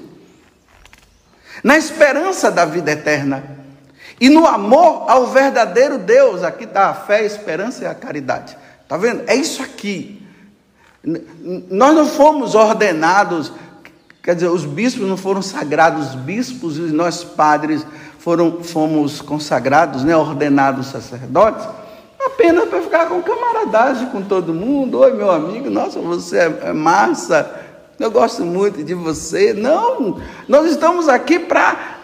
na 1.64 1.79
esperança 1.79 2.50
da 2.50 2.64
vida 2.64 2.90
eterna. 2.92 3.59
E 4.20 4.29
no 4.29 4.46
amor 4.46 5.07
ao 5.09 5.29
verdadeiro 5.29 5.98
Deus, 5.98 6.42
aqui 6.42 6.64
está 6.64 6.88
a 6.88 6.94
fé, 6.94 7.18
a 7.18 7.24
esperança 7.24 7.85
e 7.85 7.87
a 7.87 7.94
caridade. 7.94 8.57
Está 8.83 8.98
vendo? 8.98 9.22
É 9.26 9.35
isso 9.35 9.62
aqui. 9.62 10.20
Nós 11.03 11.94
não 11.94 12.07
fomos 12.07 12.55
ordenados, 12.55 13.50
quer 14.22 14.35
dizer, 14.35 14.48
os 14.48 14.66
bispos 14.66 15.09
não 15.09 15.16
foram 15.16 15.40
sagrados 15.40 16.14
bispos 16.14 16.76
e 16.76 16.83
nós 16.83 17.24
padres 17.24 17.87
foram, 18.21 18.63
fomos 18.63 19.23
consagrados, 19.23 20.05
né, 20.05 20.15
ordenados 20.15 20.89
sacerdotes, 20.89 21.67
apenas 22.23 22.69
para 22.69 22.83
ficar 22.83 23.07
com 23.07 23.23
camaradagem 23.23 24.11
com 24.11 24.21
todo 24.21 24.53
mundo. 24.53 24.99
Oi, 24.99 25.15
meu 25.15 25.31
amigo, 25.31 25.71
nossa, 25.71 25.99
você 26.01 26.39
é, 26.39 26.59
é 26.65 26.73
massa, 26.75 27.51
eu 27.99 28.11
gosto 28.11 28.45
muito 28.45 28.85
de 28.85 28.93
você. 28.93 29.55
Não, 29.55 30.21
nós 30.47 30.71
estamos 30.71 31.09
aqui 31.09 31.39
para 31.39 31.99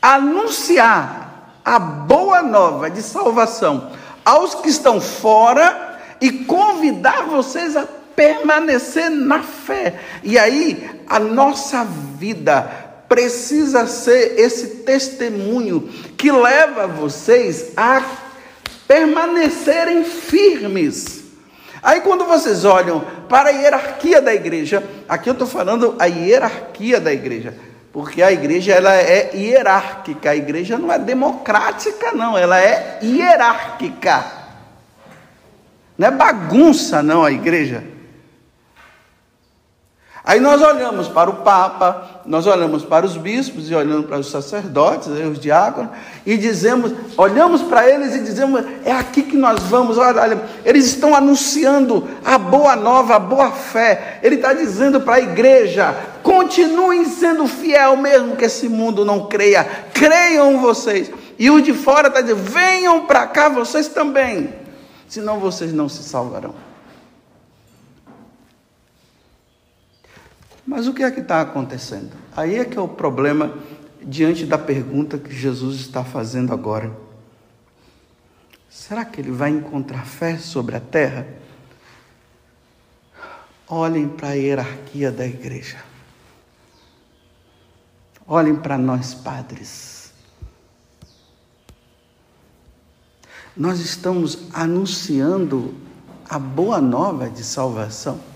anunciar 0.00 1.60
a 1.62 1.78
boa 1.78 2.42
nova 2.42 2.90
de 2.90 3.02
salvação 3.02 3.90
aos 4.24 4.54
que 4.54 4.70
estão 4.70 5.02
fora 5.02 5.98
e 6.18 6.32
convidar 6.32 7.24
vocês 7.24 7.76
a 7.76 7.86
permanecer 8.16 9.10
na 9.10 9.42
fé. 9.42 10.00
E 10.22 10.38
aí, 10.38 11.02
a 11.06 11.18
nossa 11.18 11.84
vida 11.84 12.79
precisa 13.10 13.88
ser 13.88 14.38
esse 14.38 14.68
testemunho 14.84 15.90
que 16.16 16.30
leva 16.30 16.86
vocês 16.86 17.72
a 17.76 18.00
permanecerem 18.86 20.04
firmes. 20.04 21.24
Aí, 21.82 22.02
quando 22.02 22.24
vocês 22.24 22.64
olham 22.64 23.04
para 23.28 23.48
a 23.48 23.52
hierarquia 23.52 24.22
da 24.22 24.32
igreja, 24.32 24.84
aqui 25.08 25.28
eu 25.28 25.32
estou 25.32 25.48
falando 25.48 25.96
a 25.98 26.06
hierarquia 26.06 27.00
da 27.00 27.12
igreja. 27.12 27.52
Porque 27.92 28.22
a 28.22 28.30
igreja 28.30 28.74
ela 28.74 28.94
é 28.94 29.34
hierárquica, 29.34 30.30
a 30.30 30.36
igreja 30.36 30.78
não 30.78 30.92
é 30.92 30.98
democrática, 30.98 32.12
não, 32.12 32.38
ela 32.38 32.60
é 32.60 33.00
hierárquica. 33.02 34.24
Não 35.98 36.06
é 36.06 36.10
bagunça, 36.12 37.02
não, 37.02 37.24
a 37.24 37.32
igreja. 37.32 37.82
Aí 40.22 40.38
nós 40.38 40.60
olhamos 40.60 41.08
para 41.08 41.30
o 41.30 41.36
Papa, 41.36 42.22
nós 42.26 42.46
olhamos 42.46 42.84
para 42.84 43.06
os 43.06 43.16
bispos 43.16 43.70
e 43.70 43.74
olhamos 43.74 44.04
para 44.04 44.18
os 44.18 44.30
sacerdotes, 44.30 45.08
os 45.08 45.40
diáconos, 45.40 45.90
e 46.26 46.36
dizemos, 46.36 46.92
olhamos 47.16 47.62
para 47.62 47.88
eles 47.88 48.14
e 48.14 48.20
dizemos, 48.20 48.62
é 48.84 48.92
aqui 48.92 49.22
que 49.22 49.36
nós 49.36 49.62
vamos, 49.64 49.96
olha, 49.96 50.20
olha 50.20 50.42
eles 50.62 50.84
estão 50.84 51.14
anunciando 51.14 52.06
a 52.22 52.36
boa 52.36 52.76
nova, 52.76 53.16
a 53.16 53.18
boa 53.18 53.50
fé. 53.50 54.20
Ele 54.22 54.34
está 54.34 54.52
dizendo 54.52 55.00
para 55.00 55.14
a 55.14 55.20
igreja, 55.20 55.96
continuem 56.22 57.06
sendo 57.06 57.48
fiel 57.48 57.96
mesmo 57.96 58.36
que 58.36 58.44
esse 58.44 58.68
mundo 58.68 59.06
não 59.06 59.26
creia, 59.26 59.64
creiam 59.94 60.60
vocês. 60.60 61.10
E 61.38 61.50
os 61.50 61.62
de 61.62 61.72
fora 61.72 62.08
está 62.08 62.20
dizendo, 62.20 62.42
venham 62.42 63.06
para 63.06 63.26
cá 63.26 63.48
vocês 63.48 63.88
também, 63.88 64.52
senão 65.08 65.40
vocês 65.40 65.72
não 65.72 65.88
se 65.88 66.02
salvarão. 66.02 66.69
Mas 70.66 70.86
o 70.86 70.94
que 70.94 71.02
é 71.02 71.10
que 71.10 71.20
está 71.20 71.40
acontecendo? 71.40 72.12
Aí 72.36 72.56
é 72.56 72.64
que 72.64 72.78
é 72.78 72.80
o 72.80 72.88
problema 72.88 73.54
diante 74.02 74.46
da 74.46 74.58
pergunta 74.58 75.18
que 75.18 75.34
Jesus 75.34 75.80
está 75.80 76.04
fazendo 76.04 76.52
agora. 76.52 76.90
Será 78.68 79.04
que 79.04 79.20
ele 79.20 79.30
vai 79.30 79.50
encontrar 79.50 80.06
fé 80.06 80.38
sobre 80.38 80.76
a 80.76 80.80
terra? 80.80 81.26
Olhem 83.68 84.08
para 84.08 84.28
a 84.28 84.32
hierarquia 84.32 85.10
da 85.10 85.26
igreja. 85.26 85.78
Olhem 88.26 88.54
para 88.54 88.78
nós, 88.78 89.12
padres. 89.12 90.12
Nós 93.56 93.80
estamos 93.80 94.46
anunciando 94.54 95.74
a 96.28 96.38
boa 96.38 96.80
nova 96.80 97.28
de 97.28 97.42
salvação. 97.42 98.29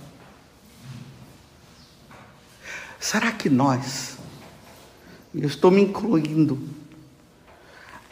Será 3.05 3.33
que 3.33 3.51
nós, 3.51 4.17
eu 5.35 5.47
estou 5.47 5.71
me 5.71 5.83
incluindo, 5.83 6.59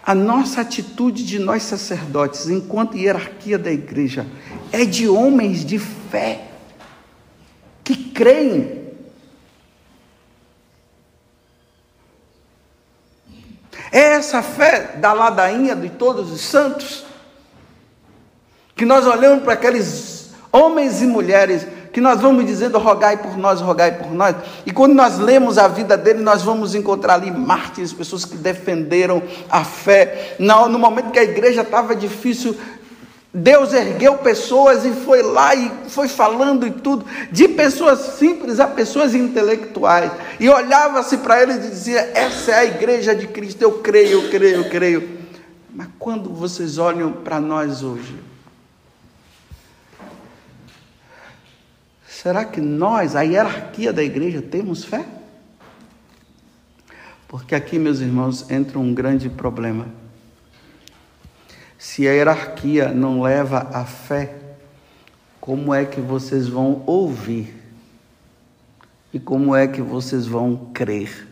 a 0.05 0.15
nossa 0.15 0.61
atitude 0.61 1.25
de 1.25 1.39
nós 1.39 1.63
sacerdotes, 1.63 2.51
enquanto 2.51 2.99
hierarquia 2.99 3.59
da 3.59 3.73
igreja, 3.73 4.27
é 4.71 4.85
de 4.85 5.09
homens 5.09 5.65
de 5.65 5.79
fé, 5.79 6.47
que 7.83 8.11
creem. 8.11 8.93
É 13.91 13.99
essa 13.99 14.43
fé 14.43 14.99
da 14.99 15.15
ladainha 15.15 15.75
de 15.75 15.89
todos 15.89 16.31
os 16.31 16.43
santos, 16.43 17.07
que 18.77 18.85
nós 18.85 19.07
olhamos 19.07 19.43
para 19.43 19.55
aqueles 19.55 20.33
homens 20.53 21.01
e 21.01 21.07
mulheres 21.07 21.67
que 21.93 22.01
nós 22.01 22.21
vamos 22.21 22.47
dizendo 22.47 22.79
rogai 22.79 23.19
por 23.19 23.37
nós, 23.37 23.61
rogai 23.61 23.93
por 23.99 24.13
nós. 24.13 24.35
E 24.65 24.73
quando 24.73 24.95
nós 24.95 25.19
lemos 25.19 25.59
a 25.59 25.69
vida 25.69 25.97
dele, 25.97 26.23
nós 26.23 26.43
vamos 26.43 26.75
encontrar 26.75 27.15
ali 27.15 27.31
mártires, 27.31 27.93
pessoas 27.93 28.25
que 28.25 28.37
defenderam 28.37 29.23
a 29.51 29.63
fé. 29.63 30.37
No, 30.39 30.79
momento 30.79 31.11
que 31.11 31.19
a 31.19 31.25
igreja 31.25 31.61
estava 31.61 31.95
difícil, 31.95 32.57
Deus 33.35 33.75
ergueu 33.75 34.19
pessoas 34.19 34.87
e 34.87 34.93
foi 34.93 35.23
lá 35.23 35.55
e 35.55 35.71
foi 35.89 36.09
falando 36.09 36.67
e 36.67 36.71
tudo, 36.71 37.05
de 37.31 37.49
pessoas 37.49 37.99
simples 38.19 38.59
a 38.59 38.67
pessoas 38.67 39.15
intelectuais. 39.15 40.11
E 40.41 40.49
olhava-se 40.49 41.19
para 41.19 41.43
eles 41.43 41.57
e 41.57 41.69
dizia: 41.69 42.11
Essa 42.15 42.53
é 42.53 42.59
a 42.59 42.65
igreja 42.65 43.15
de 43.15 43.27
Cristo, 43.27 43.61
eu 43.61 43.73
creio, 43.81 44.23
eu 44.23 44.31
creio, 44.31 44.57
eu 44.57 44.71
creio. 44.71 45.19
Mas 45.75 45.89
quando 45.99 46.31
vocês 46.31 46.79
olham 46.79 47.13
para 47.13 47.39
nós 47.41 47.83
hoje, 47.83 48.32
Será 52.23 52.45
que 52.45 52.61
nós, 52.61 53.17
a 53.17 53.23
hierarquia 53.23 53.93
da 53.93 54.01
igreja, 54.01 54.41
temos 54.41 54.85
fé? 54.85 55.05
Porque 57.27 57.53
aqui, 57.53 57.81
meus 57.81 57.99
irmãos, 57.99 58.49
entra 58.49 58.79
um 58.79 58.95
grande 58.95 59.29
problema. 59.29 59.89
Se 61.77 62.07
a 62.07 62.13
hierarquia 62.13 62.93
não 62.93 63.21
leva 63.21 63.69
a 63.73 63.85
fé, 63.85 64.57
como 65.41 65.75
é 65.75 65.85
que 65.85 66.01
vocês 66.01 66.47
vão 66.47 66.85
ouvir? 66.87 67.61
E 69.13 69.19
como 69.19 69.57
é 69.57 69.67
que 69.67 69.83
vocês 69.83 70.25
vão 70.25 70.71
crer? 70.73 71.27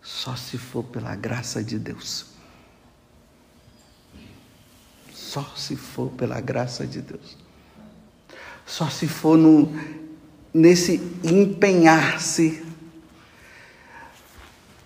Só 0.00 0.36
se 0.36 0.56
for 0.56 0.84
pela 0.84 1.16
graça 1.16 1.60
de 1.60 1.76
Deus. 1.76 2.26
Só 5.12 5.42
se 5.56 5.74
for 5.74 6.08
pela 6.12 6.40
graça 6.40 6.86
de 6.86 7.02
Deus. 7.02 7.45
Só 8.66 8.88
se 8.88 9.06
for 9.06 9.38
no, 9.38 9.72
nesse 10.52 11.00
empenhar-se 11.22 12.62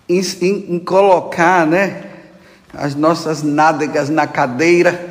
em, 0.09 0.21
em, 0.21 0.75
em, 0.75 0.79
colocar 0.79 1.67
né, 1.67 2.11
as 2.75 2.95
nossas 2.95 3.43
nádegas 3.43 4.11
na 4.11 4.27
cadeira 4.27 5.09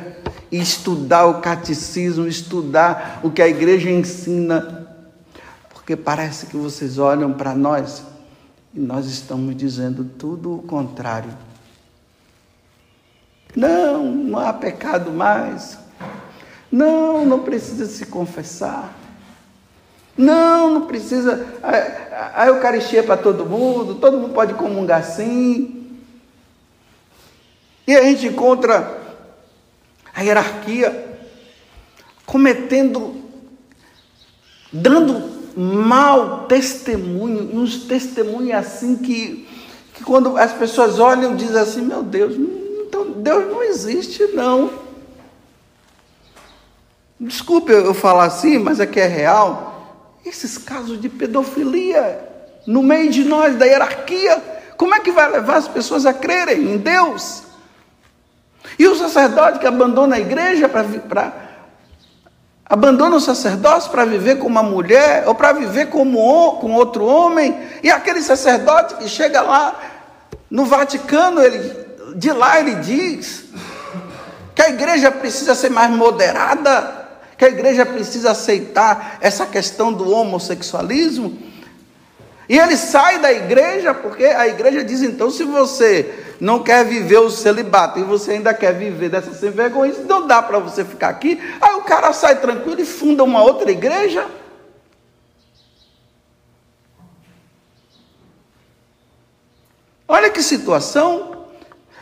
estudar 0.50 1.26
o 1.26 1.40
catecismo, 1.40 2.26
estudar 2.26 3.20
o 3.22 3.30
que 3.30 3.40
a 3.40 3.48
igreja 3.48 3.90
ensina, 3.90 4.88
porque 5.72 5.96
parece 5.96 6.46
que 6.46 6.56
vocês 6.56 6.98
olham 6.98 7.32
para 7.32 7.54
nós 7.54 8.02
e 8.74 8.80
nós 8.80 9.06
estamos 9.06 9.56
dizendo 9.56 10.04
tudo 10.04 10.56
o 10.56 10.62
contrário. 10.62 11.30
Não, 13.54 14.04
não 14.04 14.38
há 14.38 14.52
pecado 14.52 15.10
mais. 15.10 15.78
Não, 16.70 17.24
não 17.24 17.40
precisa 17.40 17.86
se 17.86 18.06
confessar. 18.06 18.94
Não, 20.16 20.74
não 20.74 20.86
precisa. 20.86 21.46
A, 21.62 22.42
a 22.42 22.46
Eucaristia 22.46 23.00
é 23.00 23.02
para 23.02 23.16
todo 23.16 23.46
mundo, 23.46 23.96
todo 23.96 24.18
mundo 24.18 24.34
pode 24.34 24.54
comungar 24.54 25.04
sim. 25.04 25.98
E 27.86 27.96
a 27.96 28.02
gente 28.02 28.26
encontra 28.26 28.98
a 30.14 30.20
hierarquia 30.20 31.18
cometendo, 32.26 33.16
dando 34.72 35.40
mau 35.56 36.46
testemunho, 36.46 37.58
uns 37.58 37.84
testemunhos 37.84 38.54
assim 38.54 38.96
que, 38.96 39.48
que 39.94 40.04
quando 40.04 40.36
as 40.36 40.52
pessoas 40.52 41.00
olham, 41.00 41.34
dizem 41.34 41.60
assim: 41.60 41.82
meu 41.82 42.02
Deus, 42.02 42.36
então 42.86 43.10
Deus 43.10 43.50
não 43.50 43.62
existe, 43.62 44.22
não. 44.34 44.89
Desculpe 47.20 47.70
eu 47.70 47.92
falar 47.92 48.24
assim, 48.24 48.58
mas 48.58 48.80
é 48.80 48.86
que 48.86 48.98
é 48.98 49.06
real. 49.06 50.16
Esses 50.24 50.56
casos 50.56 50.98
de 50.98 51.10
pedofilia 51.10 52.26
no 52.66 52.82
meio 52.82 53.10
de 53.10 53.24
nós, 53.24 53.56
da 53.56 53.66
hierarquia, 53.66 54.42
como 54.78 54.94
é 54.94 55.00
que 55.00 55.12
vai 55.12 55.30
levar 55.30 55.56
as 55.56 55.68
pessoas 55.68 56.06
a 56.06 56.14
crerem 56.14 56.62
em 56.62 56.78
Deus? 56.78 57.42
E 58.78 58.88
o 58.88 58.94
sacerdote 58.94 59.58
que 59.58 59.66
abandona 59.66 60.16
a 60.16 60.20
igreja 60.20 60.66
para. 60.66 61.50
Abandona 62.64 63.16
o 63.16 63.20
sacerdócio 63.20 63.90
para 63.90 64.04
viver 64.04 64.38
com 64.38 64.46
uma 64.46 64.62
mulher 64.62 65.24
ou 65.26 65.34
para 65.34 65.52
viver 65.52 65.88
como, 65.88 66.56
com 66.60 66.72
outro 66.72 67.04
homem, 67.04 67.58
e 67.82 67.90
aquele 67.90 68.22
sacerdote 68.22 68.94
que 68.94 69.08
chega 69.08 69.40
lá 69.40 69.74
No 70.48 70.64
Vaticano, 70.64 71.42
ele, 71.42 71.58
de 72.14 72.30
lá 72.32 72.60
ele 72.60 72.76
diz 72.76 73.46
que 74.54 74.62
a 74.62 74.68
igreja 74.68 75.10
precisa 75.10 75.54
ser 75.54 75.68
mais 75.68 75.90
moderada, 75.90 76.99
que 77.40 77.46
a 77.46 77.48
igreja 77.48 77.86
precisa 77.86 78.32
aceitar 78.32 79.16
essa 79.18 79.46
questão 79.46 79.90
do 79.90 80.10
homossexualismo. 80.10 81.38
E 82.46 82.58
ele 82.58 82.76
sai 82.76 83.18
da 83.18 83.32
igreja 83.32 83.94
porque 83.94 84.26
a 84.26 84.46
igreja 84.46 84.84
diz 84.84 85.00
então: 85.00 85.30
se 85.30 85.44
você 85.44 86.34
não 86.38 86.62
quer 86.62 86.84
viver 86.84 87.16
o 87.16 87.30
celibato 87.30 87.98
e 87.98 88.02
você 88.02 88.32
ainda 88.32 88.52
quer 88.52 88.74
viver 88.74 89.08
dessa 89.08 89.32
sem 89.32 89.50
vergonha, 89.50 89.94
não 90.06 90.26
dá 90.26 90.42
para 90.42 90.58
você 90.58 90.84
ficar 90.84 91.08
aqui. 91.08 91.40
Aí 91.62 91.76
o 91.76 91.80
cara 91.80 92.12
sai 92.12 92.38
tranquilo 92.38 92.82
e 92.82 92.84
funda 92.84 93.24
uma 93.24 93.42
outra 93.42 93.70
igreja. 93.70 94.26
Olha 100.06 100.28
que 100.28 100.42
situação. 100.42 101.46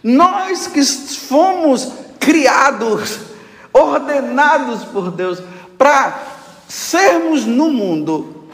Nós 0.02 0.66
que 0.66 0.82
fomos 0.82 1.92
criados 2.18 3.27
ordenados 3.78 4.84
por 4.84 5.10
Deus 5.10 5.42
para 5.76 6.20
sermos 6.68 7.44
no 7.46 7.70
mundo 7.70 8.48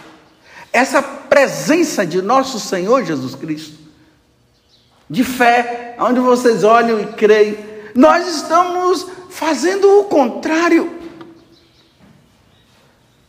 essa 0.72 1.02
presença 1.02 2.04
de 2.04 2.20
nosso 2.20 2.58
Senhor 2.58 3.04
Jesus 3.04 3.34
Cristo, 3.34 3.78
de 5.08 5.22
fé, 5.22 5.96
onde 6.00 6.20
vocês 6.20 6.64
olham 6.64 7.00
e 7.00 7.06
creem, 7.06 7.56
nós 7.94 8.26
estamos 8.26 9.06
fazendo 9.30 10.00
o 10.00 10.04
contrário. 10.04 10.92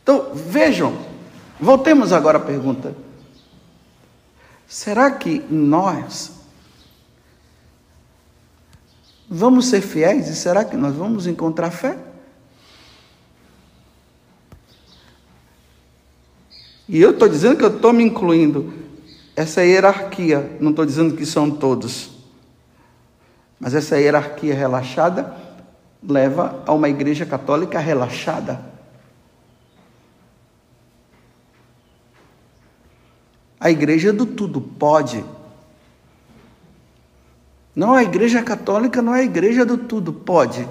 Então, 0.02 0.30
vejam, 0.34 0.96
voltemos 1.60 2.12
agora 2.12 2.38
à 2.38 2.40
pergunta: 2.40 2.96
será 4.66 5.10
que 5.10 5.44
nós 5.48 6.32
Vamos 9.28 9.66
ser 9.66 9.80
fiéis 9.80 10.28
e 10.28 10.36
será 10.36 10.64
que 10.64 10.76
nós 10.76 10.94
vamos 10.94 11.26
encontrar 11.26 11.70
fé? 11.70 11.98
E 16.88 17.00
eu 17.00 17.10
estou 17.10 17.28
dizendo 17.28 17.56
que 17.56 17.64
eu 17.64 17.74
estou 17.74 17.92
me 17.92 18.04
incluindo. 18.04 18.72
Essa 19.34 19.64
hierarquia, 19.64 20.56
não 20.60 20.70
estou 20.70 20.86
dizendo 20.86 21.16
que 21.16 21.26
são 21.26 21.50
todos. 21.50 22.10
Mas 23.58 23.74
essa 23.74 23.98
hierarquia 23.98 24.54
relaxada 24.54 25.36
leva 26.02 26.62
a 26.64 26.72
uma 26.72 26.88
igreja 26.88 27.26
católica 27.26 27.78
relaxada. 27.80 28.60
A 33.58 33.70
igreja 33.70 34.12
do 34.12 34.24
tudo 34.24 34.60
pode. 34.60 35.24
Não, 37.76 37.92
a 37.92 38.02
igreja 38.02 38.42
católica 38.42 39.02
não 39.02 39.14
é 39.14 39.20
a 39.20 39.24
igreja 39.24 39.66
do 39.66 39.76
tudo 39.76 40.10
pode. 40.10 40.66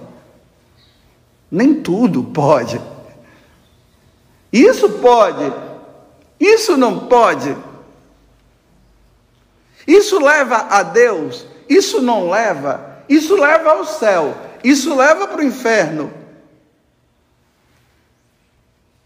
Nem 1.51 1.83
tudo 1.83 2.23
pode. 2.23 2.81
Isso 4.51 4.89
pode. 4.89 5.53
Isso 6.39 6.75
não 6.75 7.07
pode. 7.07 7.55
Isso 9.85 10.19
leva 10.19 10.65
a 10.67 10.81
Deus. 10.81 11.45
Isso 11.69 12.01
não 12.01 12.27
leva. 12.27 13.03
Isso 13.07 13.35
leva 13.35 13.69
ao 13.69 13.85
céu. 13.85 14.35
Isso 14.63 14.95
leva 14.95 15.27
para 15.27 15.41
o 15.41 15.45
inferno. 15.45 16.11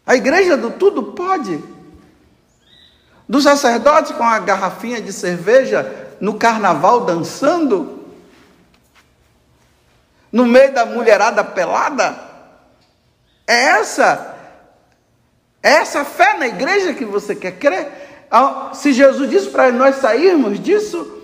A 0.06 0.16
igreja 0.16 0.56
do 0.56 0.72
tudo 0.72 1.04
pode. 1.04 1.62
Do 3.30 3.40
sacerdote 3.40 4.16
com 4.16 4.24
a 4.24 4.40
garrafinha 4.40 5.00
de 5.00 5.14
cerveja 5.14 6.18
no 6.20 6.34
carnaval 6.40 7.06
dançando? 7.06 8.10
No 10.32 10.48
meio 10.48 10.74
da 10.74 10.84
mulherada 10.84 11.44
pelada? 11.44 12.20
É 13.46 13.66
essa? 13.66 14.36
É 15.62 15.74
essa 15.74 16.04
fé 16.04 16.40
na 16.40 16.48
igreja 16.48 16.94
que 16.96 17.06
você 17.06 17.36
quer 17.36 17.60
crer? 17.60 18.28
Se 18.74 18.94
Jesus 18.94 19.30
disse 19.30 19.50
para 19.52 19.72
nós 19.72 19.98
sairmos 19.98 20.60
disso, 20.60 21.22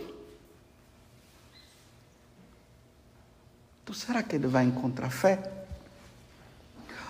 então 3.83 3.95
será 3.95 4.21
que 4.21 4.35
ele 4.35 4.47
vai 4.47 4.63
encontrar 4.63 5.09
fé? 5.09 5.39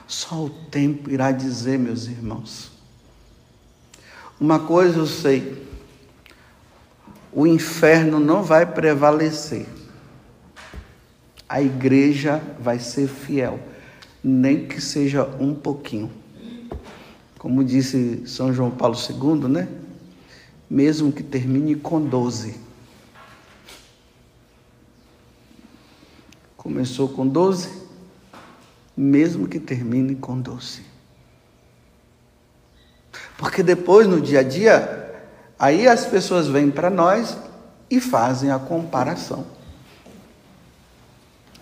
Só 0.08 0.36
o 0.36 0.50
tempo 0.50 1.10
irá 1.10 1.32
dizer, 1.32 1.80
meus 1.80 2.06
irmãos. 2.06 2.75
Uma 4.40 4.60
coisa 4.60 5.00
eu 5.00 5.08
sei, 5.08 5.66
o 7.32 7.48
inferno 7.48 8.20
não 8.20 8.44
vai 8.44 8.66
prevalecer. 8.66 9.66
A 11.48 11.62
igreja 11.62 12.42
vai 12.60 12.80
ser 12.80 13.08
fiel, 13.08 13.60
nem 14.24 14.68
que 14.68 14.82
seja 14.82 15.24
um 15.40 15.54
pouquinho. 15.54 16.12
Como 17.38 17.64
disse 17.64 18.28
São 18.28 18.54
João 18.54 18.72
Paulo 18.72 18.98
II, 18.98 19.48
né? 19.48 19.68
Mesmo 20.70 21.12
que 21.12 21.24
termine 21.24 21.76
com 21.76 22.02
12. 22.02 22.56
Começou 26.58 27.08
com 27.08 27.28
12, 27.28 27.70
mesmo 28.98 29.48
que 29.48 29.60
termine 29.60 30.16
com 30.16 30.42
12. 30.42 30.95
Porque 33.38 33.62
depois, 33.62 34.08
no 34.08 34.22
dia 34.22 34.40
a 34.40 34.44
dia, 34.44 35.06
Aí 35.58 35.88
as 35.88 36.06
pessoas 36.06 36.48
vêm 36.48 36.70
para 36.70 36.90
nós 36.90 37.38
e 37.90 38.02
fazem 38.02 38.52
a 38.52 38.60
comparação. 38.60 39.46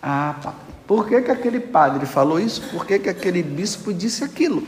Ah, 0.02 0.54
por 0.88 1.08
que, 1.08 1.22
que 1.22 1.32
aquele 1.32 1.60
padre 1.60 2.06
falou 2.06 2.40
isso? 2.40 2.62
Por 2.70 2.86
que, 2.86 3.00
que 3.00 3.10
aquele 3.10 3.44
bispo 3.44 3.94
disse 3.94 4.24
aquilo? 4.24 4.68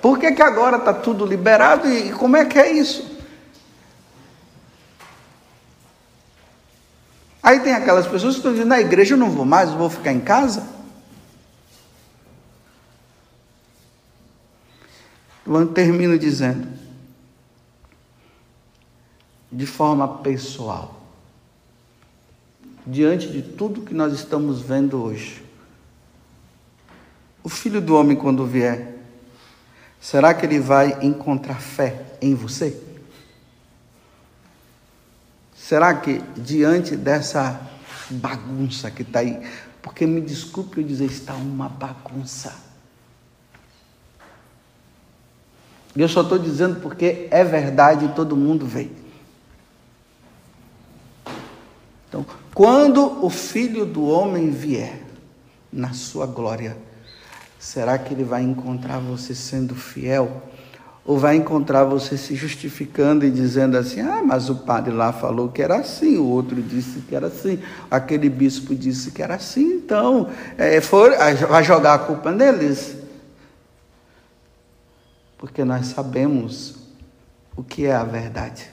Por 0.00 0.18
que, 0.18 0.32
que 0.32 0.42
agora 0.42 0.78
está 0.78 0.94
tudo 0.94 1.26
liberado 1.26 1.88
e 1.88 2.10
como 2.12 2.36
é 2.36 2.44
que 2.44 2.58
é 2.58 2.72
isso? 2.72 3.18
Aí 7.42 7.60
tem 7.60 7.74
aquelas 7.74 8.06
pessoas 8.06 8.34
que 8.34 8.38
estão 8.40 8.52
dizendo, 8.52 8.68
na 8.68 8.80
igreja 8.80 9.14
eu 9.14 9.18
não 9.18 9.30
vou 9.30 9.44
mais, 9.44 9.70
eu 9.70 9.76
vou 9.76 9.90
ficar 9.90 10.12
em 10.12 10.20
casa. 10.20 10.79
Eu 15.58 15.66
termino 15.66 16.16
dizendo, 16.16 16.68
de 19.50 19.66
forma 19.66 20.18
pessoal, 20.18 21.02
diante 22.86 23.26
de 23.26 23.42
tudo 23.42 23.82
que 23.82 23.92
nós 23.92 24.12
estamos 24.12 24.60
vendo 24.60 25.02
hoje. 25.02 25.44
O 27.42 27.48
filho 27.48 27.80
do 27.80 27.96
homem, 27.96 28.16
quando 28.16 28.46
vier, 28.46 28.96
será 30.00 30.32
que 30.32 30.46
ele 30.46 30.60
vai 30.60 31.04
encontrar 31.04 31.60
fé 31.60 32.06
em 32.22 32.32
você? 32.32 32.80
Será 35.52 35.94
que 35.94 36.20
diante 36.36 36.96
dessa 36.96 37.60
bagunça 38.08 38.88
que 38.88 39.02
está 39.02 39.18
aí, 39.18 39.44
porque 39.82 40.06
me 40.06 40.20
desculpe 40.20 40.78
eu 40.78 40.84
dizer, 40.84 41.06
está 41.06 41.34
uma 41.34 41.68
bagunça. 41.68 42.69
Eu 45.96 46.08
só 46.08 46.22
estou 46.22 46.38
dizendo 46.38 46.80
porque 46.80 47.26
é 47.30 47.42
verdade 47.42 48.04
e 48.04 48.08
todo 48.08 48.36
mundo 48.36 48.64
vê. 48.64 48.88
Então, 52.08 52.24
quando 52.54 53.24
o 53.24 53.30
filho 53.30 53.84
do 53.84 54.04
homem 54.06 54.50
vier 54.50 55.00
na 55.72 55.92
sua 55.92 56.26
glória, 56.26 56.76
será 57.58 57.98
que 57.98 58.14
ele 58.14 58.24
vai 58.24 58.42
encontrar 58.42 58.98
você 58.98 59.34
sendo 59.34 59.74
fiel? 59.74 60.42
Ou 61.04 61.18
vai 61.18 61.36
encontrar 61.36 61.84
você 61.84 62.16
se 62.16 62.34
justificando 62.36 63.24
e 63.24 63.30
dizendo 63.30 63.76
assim: 63.76 64.00
ah, 64.00 64.22
mas 64.24 64.50
o 64.50 64.56
padre 64.56 64.92
lá 64.92 65.12
falou 65.12 65.48
que 65.48 65.62
era 65.62 65.76
assim, 65.76 66.18
o 66.18 66.26
outro 66.26 66.60
disse 66.62 67.00
que 67.00 67.14
era 67.16 67.28
assim, 67.28 67.58
aquele 67.90 68.28
bispo 68.28 68.74
disse 68.74 69.10
que 69.10 69.22
era 69.22 69.34
assim, 69.34 69.72
então 69.72 70.28
é, 70.58 70.80
for, 70.80 71.12
vai 71.48 71.64
jogar 71.64 71.94
a 71.94 71.98
culpa 71.98 72.30
neles? 72.30 72.99
Porque 75.40 75.64
nós 75.64 75.86
sabemos 75.86 76.76
o 77.56 77.64
que 77.64 77.86
é 77.86 77.94
a 77.94 78.04
verdade 78.04 78.70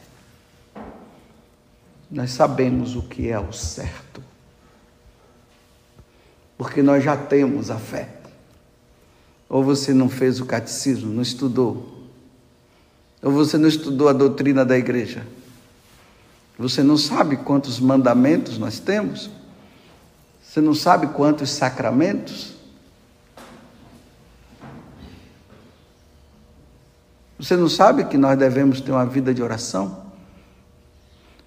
nós 2.10 2.32
sabemos 2.32 2.96
o 2.96 3.02
que 3.04 3.30
é 3.30 3.40
o 3.40 3.52
certo. 3.52 4.24
Porque 6.58 6.82
nós 6.82 7.04
já 7.04 7.16
temos 7.16 7.70
a 7.70 7.78
fé. 7.78 8.10
Ou 9.50 9.64
você 9.64 9.94
não 9.94 10.10
fez 10.10 10.40
o 10.40 10.46
catecismo, 10.46 11.14
não 11.14 11.22
estudou. 11.22 12.08
Ou 13.22 13.32
você 13.32 13.58
não 13.58 13.68
estudou 13.68 14.08
a 14.08 14.14
doutrina 14.14 14.66
da 14.66 14.78
igreja. 14.78 15.26
Você 16.58 16.82
não 16.82 16.98
sabe 16.98 17.38
quantos 17.38 17.80
mandamentos 17.80 18.58
nós 18.58 18.80
temos. 18.80 19.30
Você 20.42 20.62
não 20.62 20.74
sabe 20.74 21.08
quantos 21.08 21.52
sacramentos. 21.52 22.56
Você 27.40 27.56
não 27.56 27.70
sabe 27.70 28.06
que 28.06 28.18
nós 28.18 28.38
devemos 28.38 28.82
ter 28.82 28.92
uma 28.92 29.06
vida 29.06 29.34
de 29.34 29.44
oração? 29.44 30.08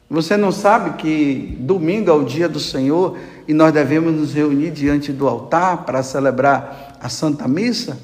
Você 0.09 0.37
não 0.37 0.51
sabe 0.51 0.97
que 0.97 1.57
domingo 1.61 2.11
é 2.11 2.13
o 2.13 2.25
dia 2.25 2.49
do 2.49 2.59
Senhor 2.59 3.17
e 3.47 3.55
nós 3.55 3.73
devemos 3.73 4.13
nos 4.13 4.35
reunir 4.35 4.71
diante 4.71 5.13
do 5.13 5.29
altar 5.29 5.85
para 5.85 6.03
celebrar 6.03 6.99
a 7.01 7.09
Santa 7.09 7.47
Missa? 7.47 7.99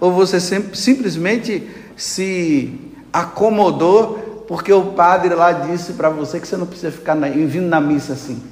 Ou 0.00 0.12
você 0.12 0.40
simplesmente 0.40 1.68
se 1.96 2.78
acomodou 3.12 4.44
porque 4.48 4.72
o 4.72 4.92
padre 4.92 5.34
lá 5.34 5.52
disse 5.52 5.92
para 5.92 6.08
você 6.08 6.40
que 6.40 6.48
você 6.48 6.56
não 6.56 6.66
precisa 6.66 6.90
ficar 6.90 7.14
na, 7.14 7.28
vindo 7.28 7.68
na 7.68 7.80
missa 7.80 8.14
assim? 8.14 8.42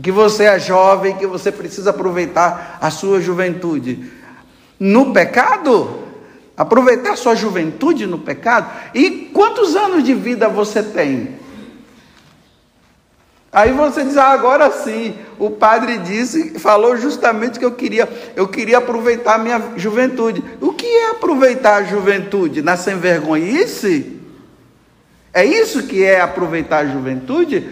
Que 0.00 0.12
você 0.12 0.44
é 0.44 0.58
jovem, 0.58 1.16
que 1.16 1.26
você 1.26 1.50
precisa 1.50 1.90
aproveitar 1.90 2.78
a 2.80 2.90
sua 2.90 3.20
juventude. 3.20 4.10
No 4.78 5.12
pecado, 5.12 6.03
aproveitar 6.56 7.16
sua 7.16 7.34
juventude 7.34 8.06
no 8.06 8.18
pecado. 8.18 8.70
E 8.94 9.30
quantos 9.32 9.74
anos 9.74 10.04
de 10.04 10.14
vida 10.14 10.48
você 10.48 10.82
tem? 10.82 11.42
Aí 13.54 13.72
você 13.72 14.02
diz, 14.02 14.16
ah, 14.16 14.32
agora 14.32 14.68
sim, 14.72 15.14
o 15.38 15.48
padre 15.48 15.98
disse, 15.98 16.58
falou 16.58 16.96
justamente 16.96 17.56
que 17.56 17.64
eu 17.64 17.70
queria, 17.70 18.08
eu 18.34 18.48
queria 18.48 18.78
aproveitar 18.78 19.36
a 19.36 19.38
minha 19.38 19.62
juventude. 19.76 20.42
O 20.60 20.72
que 20.72 20.84
é 20.84 21.10
aproveitar 21.10 21.76
a 21.76 21.84
juventude? 21.84 22.62
Na 22.62 22.76
sem 22.76 22.98
vergonhice? 22.98 24.20
É 25.32 25.44
isso 25.44 25.84
que 25.84 26.02
é 26.02 26.20
aproveitar 26.20 26.78
a 26.78 26.86
juventude? 26.86 27.64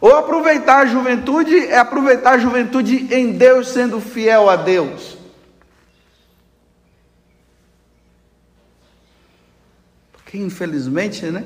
Ou 0.00 0.16
aproveitar 0.16 0.78
a 0.78 0.86
juventude 0.86 1.66
é 1.66 1.76
aproveitar 1.76 2.32
a 2.32 2.38
juventude 2.38 3.14
em 3.14 3.32
Deus, 3.32 3.68
sendo 3.68 4.00
fiel 4.00 4.48
a 4.48 4.56
Deus? 4.56 5.19
Que 10.30 10.38
infelizmente, 10.38 11.26
né? 11.26 11.44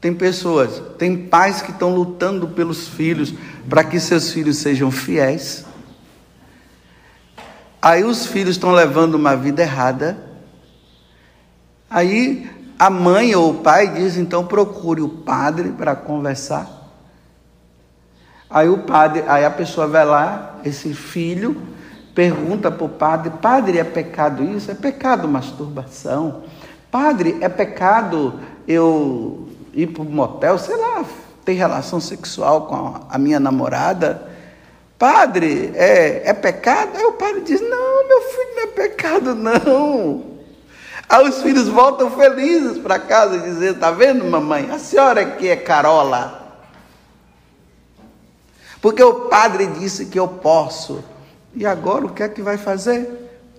Tem 0.00 0.14
pessoas, 0.14 0.82
tem 0.96 1.26
pais 1.26 1.60
que 1.60 1.70
estão 1.70 1.94
lutando 1.94 2.48
pelos 2.48 2.88
filhos 2.88 3.34
para 3.68 3.84
que 3.84 4.00
seus 4.00 4.32
filhos 4.32 4.56
sejam 4.56 4.90
fiéis. 4.90 5.64
Aí 7.80 8.04
os 8.04 8.26
filhos 8.26 8.56
estão 8.56 8.72
levando 8.72 9.16
uma 9.16 9.36
vida 9.36 9.62
errada. 9.62 10.18
Aí 11.90 12.50
a 12.78 12.88
mãe 12.88 13.34
ou 13.34 13.50
o 13.50 13.54
pai 13.62 13.88
diz: 13.88 14.16
então 14.16 14.46
procure 14.46 15.02
o 15.02 15.08
padre 15.08 15.70
para 15.70 15.94
conversar. 15.94 16.70
Aí 18.48 18.68
o 18.68 18.78
padre, 18.78 19.24
aí 19.26 19.44
a 19.44 19.50
pessoa 19.50 19.86
vai 19.86 20.06
lá, 20.06 20.58
esse 20.64 20.94
filho 20.94 21.60
pergunta 22.14 22.70
para 22.70 22.84
o 22.84 22.88
padre: 22.88 23.30
Padre, 23.42 23.78
é 23.78 23.84
pecado 23.84 24.42
isso? 24.42 24.70
É 24.70 24.74
pecado 24.74 25.28
masturbação? 25.28 26.42
Padre, 26.90 27.36
é 27.40 27.48
pecado 27.48 28.40
eu 28.66 29.48
ir 29.72 29.88
para 29.88 30.02
o 30.02 30.04
motel, 30.04 30.58
sei 30.58 30.76
lá, 30.76 31.04
ter 31.44 31.52
relação 31.52 32.00
sexual 32.00 32.66
com 32.66 33.06
a 33.08 33.18
minha 33.18 33.38
namorada? 33.38 34.30
Padre, 34.98 35.72
é, 35.74 36.22
é 36.30 36.32
pecado? 36.32 36.96
Aí 36.96 37.04
o 37.04 37.12
padre 37.12 37.42
diz: 37.42 37.60
Não, 37.60 38.08
meu 38.08 38.22
filho, 38.22 38.54
não 38.56 38.62
é 38.62 38.66
pecado, 38.66 39.34
não. 39.34 40.36
Aí 41.08 41.28
os 41.28 41.42
filhos 41.42 41.68
voltam 41.68 42.10
felizes 42.10 42.78
para 42.78 42.98
casa 42.98 43.36
e 43.36 43.40
dizem: 43.40 43.70
Está 43.70 43.90
vendo, 43.90 44.24
mamãe? 44.24 44.70
A 44.70 44.78
senhora 44.78 45.24
que 45.24 45.48
é 45.48 45.56
carola. 45.56 46.46
Porque 48.80 49.02
o 49.02 49.26
padre 49.28 49.66
disse 49.66 50.06
que 50.06 50.18
eu 50.18 50.28
posso. 50.28 51.04
E 51.54 51.66
agora 51.66 52.06
o 52.06 52.12
que 52.12 52.22
é 52.22 52.28
que 52.28 52.42
vai 52.42 52.56
fazer? 52.56 53.08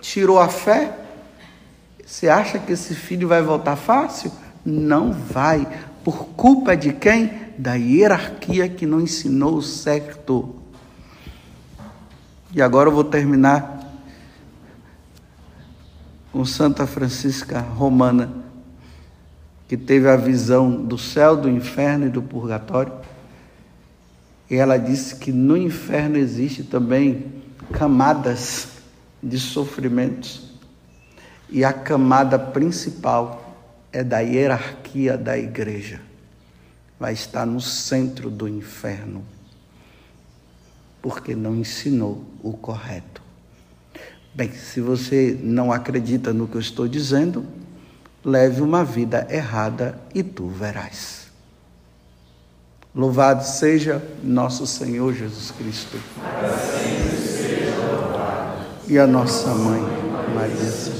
Tirou 0.00 0.38
a 0.38 0.48
fé? 0.48 0.92
Você 2.08 2.26
acha 2.26 2.58
que 2.58 2.72
esse 2.72 2.94
filho 2.94 3.28
vai 3.28 3.42
voltar 3.42 3.76
fácil? 3.76 4.32
Não 4.64 5.12
vai. 5.12 5.68
Por 6.02 6.28
culpa 6.28 6.74
de 6.74 6.90
quem? 6.90 7.30
Da 7.58 7.74
hierarquia 7.74 8.66
que 8.66 8.86
não 8.86 8.98
ensinou 8.98 9.56
o 9.56 9.62
certo. 9.62 10.56
E 12.50 12.62
agora 12.62 12.88
eu 12.88 12.94
vou 12.94 13.04
terminar 13.04 13.92
com 16.32 16.46
Santa 16.46 16.86
Francisca 16.86 17.60
Romana, 17.60 18.32
que 19.68 19.76
teve 19.76 20.08
a 20.08 20.16
visão 20.16 20.82
do 20.82 20.96
céu, 20.96 21.36
do 21.36 21.50
inferno 21.50 22.06
e 22.06 22.10
do 22.10 22.22
purgatório. 22.22 22.94
E 24.48 24.56
ela 24.56 24.78
disse 24.78 25.16
que 25.16 25.30
no 25.30 25.58
inferno 25.58 26.16
existe 26.16 26.64
também 26.64 27.26
camadas 27.70 28.68
de 29.22 29.38
sofrimentos 29.38 30.47
e 31.50 31.64
a 31.64 31.72
camada 31.72 32.38
principal 32.38 33.56
é 33.92 34.04
da 34.04 34.20
hierarquia 34.20 35.16
da 35.16 35.36
igreja. 35.38 36.00
Vai 36.98 37.12
estar 37.12 37.46
no 37.46 37.60
centro 37.60 38.28
do 38.28 38.48
inferno, 38.48 39.24
porque 41.00 41.34
não 41.34 41.54
ensinou 41.54 42.24
o 42.42 42.52
correto. 42.52 43.22
Bem, 44.34 44.52
se 44.52 44.80
você 44.80 45.38
não 45.42 45.72
acredita 45.72 46.32
no 46.32 46.46
que 46.46 46.56
eu 46.56 46.60
estou 46.60 46.86
dizendo, 46.86 47.46
leve 48.24 48.60
uma 48.60 48.84
vida 48.84 49.26
errada 49.30 49.98
e 50.14 50.22
tu 50.22 50.48
verás. 50.48 51.28
Louvado 52.94 53.44
seja 53.44 54.02
nosso 54.22 54.66
Senhor 54.66 55.14
Jesus 55.14 55.50
Cristo. 55.52 55.98
Assim 56.44 57.16
seja 57.16 57.76
louvado. 57.76 58.66
E 58.88 58.98
a 58.98 59.06
nossa 59.06 59.54
mãe, 59.54 59.80
Maria. 60.34 60.97